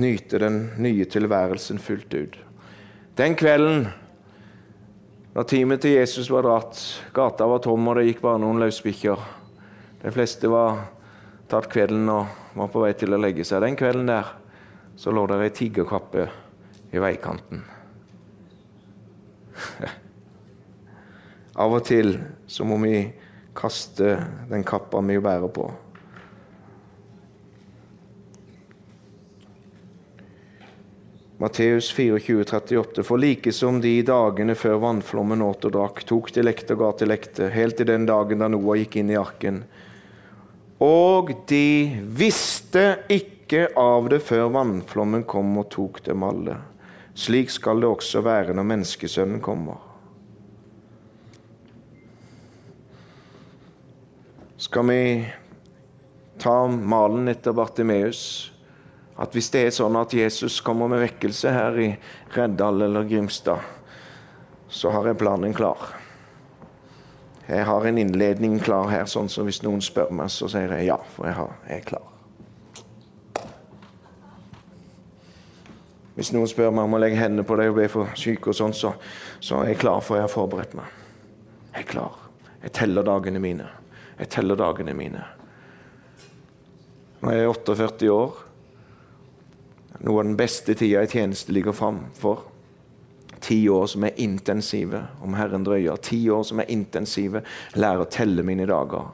[0.00, 2.38] nyte den nye tilværelsen fullt ut.
[3.16, 3.88] Den kvelden
[5.38, 6.74] når teamet til Jesus var dratt,
[7.14, 9.20] gata var tom, og det gikk bare noen løsbikkjer
[10.00, 10.80] De fleste var
[11.46, 12.26] tatt kvelden og
[12.58, 13.62] var på vei til å legge seg.
[13.62, 14.26] Den kvelden der
[14.98, 16.26] så lå det ei tiggerkappe
[16.90, 17.62] i veikanten.
[21.62, 22.18] Av og til
[22.50, 23.06] så må vi
[23.54, 24.18] kaste
[24.50, 25.70] den kappa vi bærer på.
[31.38, 33.04] Matteus 24, 38.
[33.06, 36.92] For like som de dagene før vannflommen åt og drakk, tok de lekte og ga
[36.98, 39.62] til lekte, helt til den dagen da Noah gikk inn i arken.
[40.82, 46.58] Og de visste ikke av det før vannflommen kom og tok dem alle.
[47.18, 49.84] Slik skal det også være når menneskesønnen kommer.
[54.58, 55.28] skal vi
[56.38, 58.50] ta malen etter Bartimeus.
[59.18, 61.88] At hvis det er sånn at Jesus kommer med vekkelse her i
[62.36, 63.64] Reddal eller Grimstad,
[64.68, 65.80] så har jeg planen klar.
[67.48, 70.90] Jeg har en innledning klar her, sånn som hvis noen spør meg, så sier jeg
[70.90, 72.06] ja, for jeg, har, jeg er klar.
[76.18, 78.58] Hvis noen spør meg om å legge hendene på deg og be for syke, og
[78.58, 78.92] sånn, så,
[79.40, 80.92] så er jeg klar, for jeg har forberedt meg.
[81.72, 82.16] Jeg er klar.
[82.60, 83.68] Jeg teller dagene mine.
[84.18, 85.22] Jeg teller dagene mine.
[87.22, 88.42] Når jeg er 48 år,
[90.04, 92.44] noe av den beste tida i tjeneste ligger framfor.
[93.40, 95.98] Ti år som er intensive, om Herren drøyer.
[96.02, 97.44] Ti år som er intensive.
[97.78, 99.12] Lære å telle mine dager.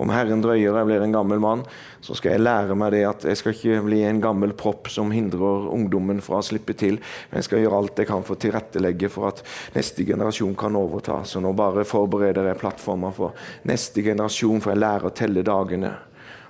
[0.00, 1.62] Om Herren drøyer jeg blir en gammel mann,
[2.02, 5.12] så skal jeg lære meg det at jeg skal ikke bli en gammel propp som
[5.12, 6.96] hindrer ungdommen fra å slippe til,
[7.28, 9.42] men jeg skal gjøre alt jeg kan for å tilrettelegge for at
[9.76, 11.20] neste generasjon kan overta.
[11.28, 13.36] Så nå bare forbereder jeg plattformer for
[13.68, 15.92] neste generasjon, for jeg lærer å telle dagene.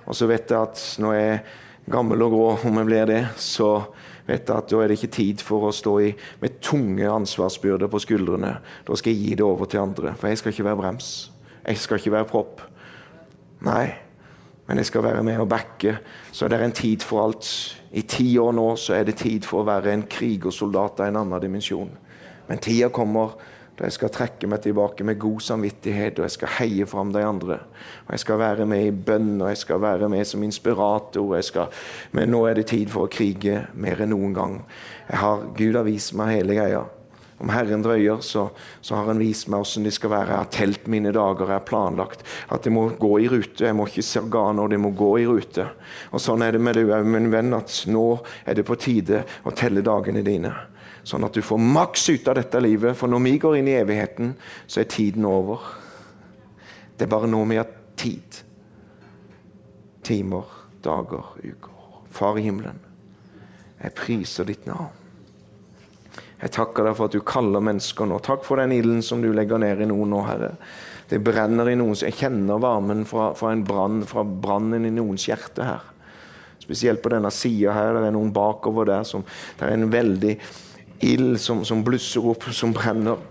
[0.07, 1.43] Og så vet jeg at når jeg
[1.91, 3.69] gammel og grå, om jeg blir det, så
[4.27, 6.11] vet jeg at da er det ikke tid for å stå i
[6.41, 8.55] med tunge ansvarsbyrder på skuldrene.
[8.87, 11.11] Da skal jeg gi det over til andre, for jeg skal ikke være brems.
[11.63, 12.63] Jeg skal ikke være propp.
[13.63, 13.87] Nei,
[14.67, 15.97] men jeg skal være med og backe.
[16.31, 17.47] Så det er en tid for alt.
[17.91, 21.19] I ti år nå så er det tid for å være en krigersoldat av en
[21.23, 21.91] annen dimensjon.
[22.47, 23.35] Men tida kommer
[23.87, 27.59] jeg skal trekke meg tilbake med god samvittighet, og jeg skal heie fram de andre.
[28.05, 31.41] Og Jeg skal være med i bønn, og jeg skal være med som inspirator.
[31.41, 31.67] Skal,
[32.11, 34.59] men nå er det tid for å krige mer enn noen gang.
[35.09, 36.83] Har, Gud har vist meg hele greia.
[37.43, 38.49] Om Herren drøyer, så,
[38.81, 40.29] så har Han vist meg hvordan de skal være.
[40.29, 43.65] Jeg har telt mine dager, jeg har planlagt at det må gå i rute.
[43.65, 45.67] Jeg må ikke se organer, det må gå i rute.
[46.13, 48.05] Og Sånn er det med deg òg, min venn, at nå
[48.45, 50.53] er det på tide å telle dagene dine.
[51.03, 52.95] Sånn at du får maks ut av dette livet.
[52.97, 54.33] For når vi går inn i evigheten,
[54.67, 55.61] så er tiden over.
[56.95, 58.41] Det er bare nå vi har tid.
[60.03, 60.49] Timer,
[60.83, 61.79] dager, uker.
[62.13, 62.77] Far i himmelen,
[63.81, 64.91] jeg priser ditt navn.
[66.43, 68.17] Jeg takker deg for at du kaller mennesker nå.
[68.23, 70.51] Takk for den ilden som du legger ned i noen nå, Herre.
[71.07, 75.25] Det brenner i noens Jeg kjenner varmen fra, fra en brann, fra brannen i noens
[75.29, 75.87] hjerte her.
[76.59, 77.95] Spesielt på denne sida her.
[77.95, 80.35] Det er noen bakover der som Det er en veldig
[81.03, 83.21] ild som, som blusser opp, som brenner.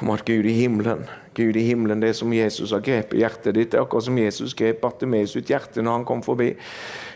[0.00, 1.04] Om at Gud i himmelen
[1.36, 3.70] Gud i himmelen, det som Jesus har grepet hjertet ditt.
[3.72, 6.54] Det er akkurat som Jesus grep Bartimeus sitt hjerte når han kom forbi.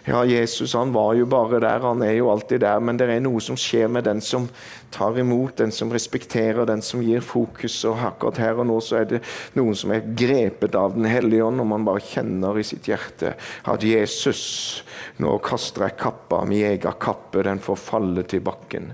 [0.04, 3.24] Ja, Jesus han var jo bare der, han er jo alltid der, men det er
[3.24, 4.48] noe som skjer med den som
[4.92, 7.78] tar imot, den som respekterer, den som gir fokus.
[7.88, 9.22] Og akkurat her og nå så er det
[9.56, 13.34] noen som er grepet av Den hellige ånd, og man bare kjenner i sitt hjerte
[13.70, 14.84] at Jesus
[15.20, 18.92] nå kaster jeg kappa, mi egen kappe, den får falle til bakken.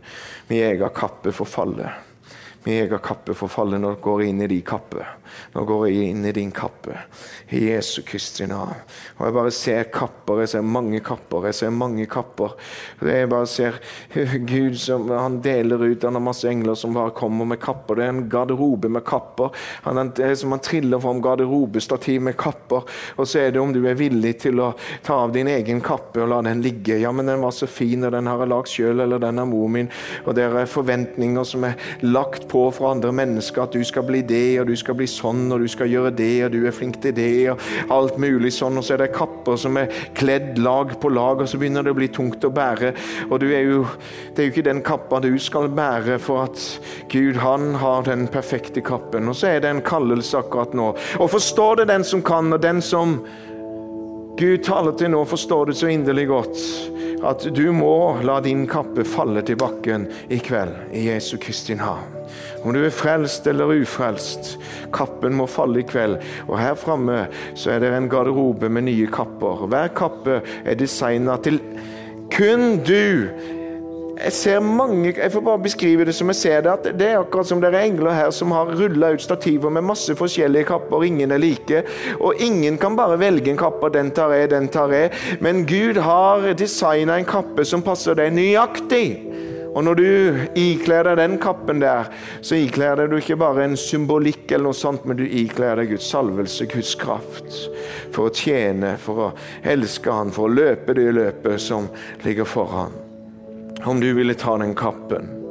[0.50, 1.94] Mi egen kappe får falle.
[2.66, 5.04] Min egen kappe får falle når det går inn i din kappe.
[5.54, 6.96] Nå går jeg inn i din kappe.
[7.54, 8.72] I Jesu Kristi navn.
[9.16, 10.40] Og jeg bare ser kapper.
[10.42, 11.46] Jeg ser mange kapper.
[11.46, 12.56] Jeg ser mange kapper.
[13.06, 13.78] Jeg bare ser
[14.50, 16.02] Gud som han deler ut.
[16.08, 18.00] Han har masse engler som bare kommer med kapper.
[18.00, 19.54] Det er en garderobe med kapper.
[19.86, 22.82] Han, det er som han triller fram garderobestativ med kapper.
[23.14, 24.72] Og så er det om du er villig til å
[25.06, 26.98] ta av din egen kappe og la den ligge.
[26.98, 29.46] Ja, men den var så fin, og den har jeg lagd sjøl, eller den er
[29.54, 29.94] mor min.
[30.26, 34.06] Og det er forventninger som er lagt på på fra andre mennesker at du skal
[34.08, 36.74] bli det, og du skal bli sånn, og du skal gjøre det, og du er
[36.74, 38.78] flink til det, og alt mulig sånn.
[38.80, 41.92] Og så er det kapper som er kledd lag på lag, og så begynner det
[41.92, 42.94] å bli tungt å bære.
[43.28, 43.82] Og du er jo,
[44.32, 46.64] det er jo ikke den kappa du skal bære, for at
[47.12, 49.28] Gud, han har den perfekte kappen.
[49.28, 50.92] Og så er det en kallelse akkurat nå.
[51.20, 53.18] Og forstår det den som kan, og den som
[54.36, 56.60] Gud taler til nå, forstår det så inderlig godt
[57.26, 62.15] at du må la din kappe falle til bakken i kveld, i Jesu Kristi navn.
[62.64, 64.56] Om du er frelst eller ufrelst,
[64.94, 66.18] kappen må falle i kveld.
[66.48, 69.66] Og her framme er det en garderobe med nye kapper.
[69.70, 71.60] Hver kappe er designa til
[72.36, 73.28] kun du
[74.16, 77.18] jeg ser mange, jeg får bare beskrive det som jeg ser det, at det er
[77.20, 81.04] akkurat som det er engler her som har rulla ut stativer med masse forskjellige kapper,
[81.04, 81.82] ingen er like.
[82.20, 85.12] Og ingen kan bare velge en kappe, den tar jeg, den tar jeg.
[85.44, 89.06] Men Gud har designa en kappe som passer deg nøyaktig.
[89.76, 90.06] Og når du
[90.56, 92.08] ikler deg den kappen der,
[92.40, 95.92] så ikler deg du ikke bare en symbolikk, eller noe sånt, men du ikler deg
[95.92, 97.58] Guds salvelse, Guds kraft.
[98.14, 99.32] For å tjene, for å
[99.68, 101.90] elske Han, for å løpe det løpet som
[102.24, 103.02] ligger foran
[103.86, 105.45] om du ville ta den kappen.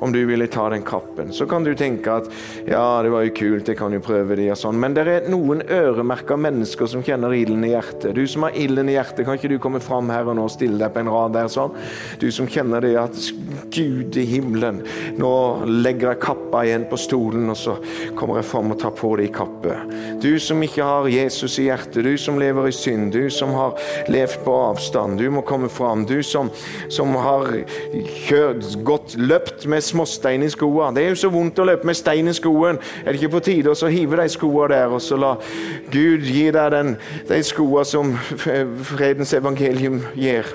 [0.00, 1.32] Om du ville ta den kappen.
[1.32, 2.30] Så kan du tenke at
[2.66, 4.78] ja, det var jo kult, jeg kan jo prøve det og sånn.
[4.80, 8.14] Men det er noen øremerka mennesker som kjenner ilden i hjertet.
[8.16, 10.54] Du som har ilden i hjertet, kan ikke du komme fram her og nå og
[10.54, 11.76] stille deg på en rad der sånn?
[12.20, 13.20] Du som kjenner det at
[13.70, 14.80] Gud i himmelen,
[15.20, 15.32] nå
[15.68, 17.76] legger jeg kappa igjen på stolen, og så
[18.18, 19.94] kommer jeg fram og tar på deg kappet.
[20.22, 23.76] Du som ikke har Jesus i hjertet, du som lever i synd, du som har
[24.10, 26.06] levd på avstand, du må komme fram.
[26.08, 26.50] Du som,
[26.92, 27.52] som har
[28.26, 30.94] kjørt, gått, løpt med småstein i skoene.
[30.96, 32.80] Det er jo så vondt å løpe med stein i skoen.
[33.04, 35.34] Er det ikke på tide å hive de skoene der, og så la
[35.90, 36.96] Gud gi deg den,
[37.28, 38.14] de skoene som
[38.94, 40.48] fredens evangelium gir?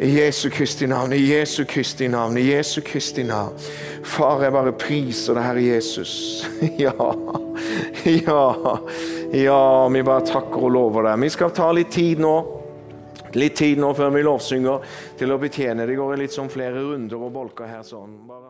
[0.00, 3.52] I Jesu Kristi navn, i Jesu Kristi navn, i Jesu Kristi navn.
[4.02, 6.14] Far, jeg bare priser deg, Herre Jesus.
[6.80, 6.94] Ja,
[8.08, 8.76] ja,
[9.36, 11.20] ja, vi bare takker og lover deg.
[11.26, 12.32] Vi skal ta litt tid nå.
[13.36, 14.88] Litt tid nå før vi lovsynger
[15.20, 15.84] til å betjene.
[15.86, 18.16] Det går litt sånn flere runder og bolker her sånn.
[18.26, 18.49] Bare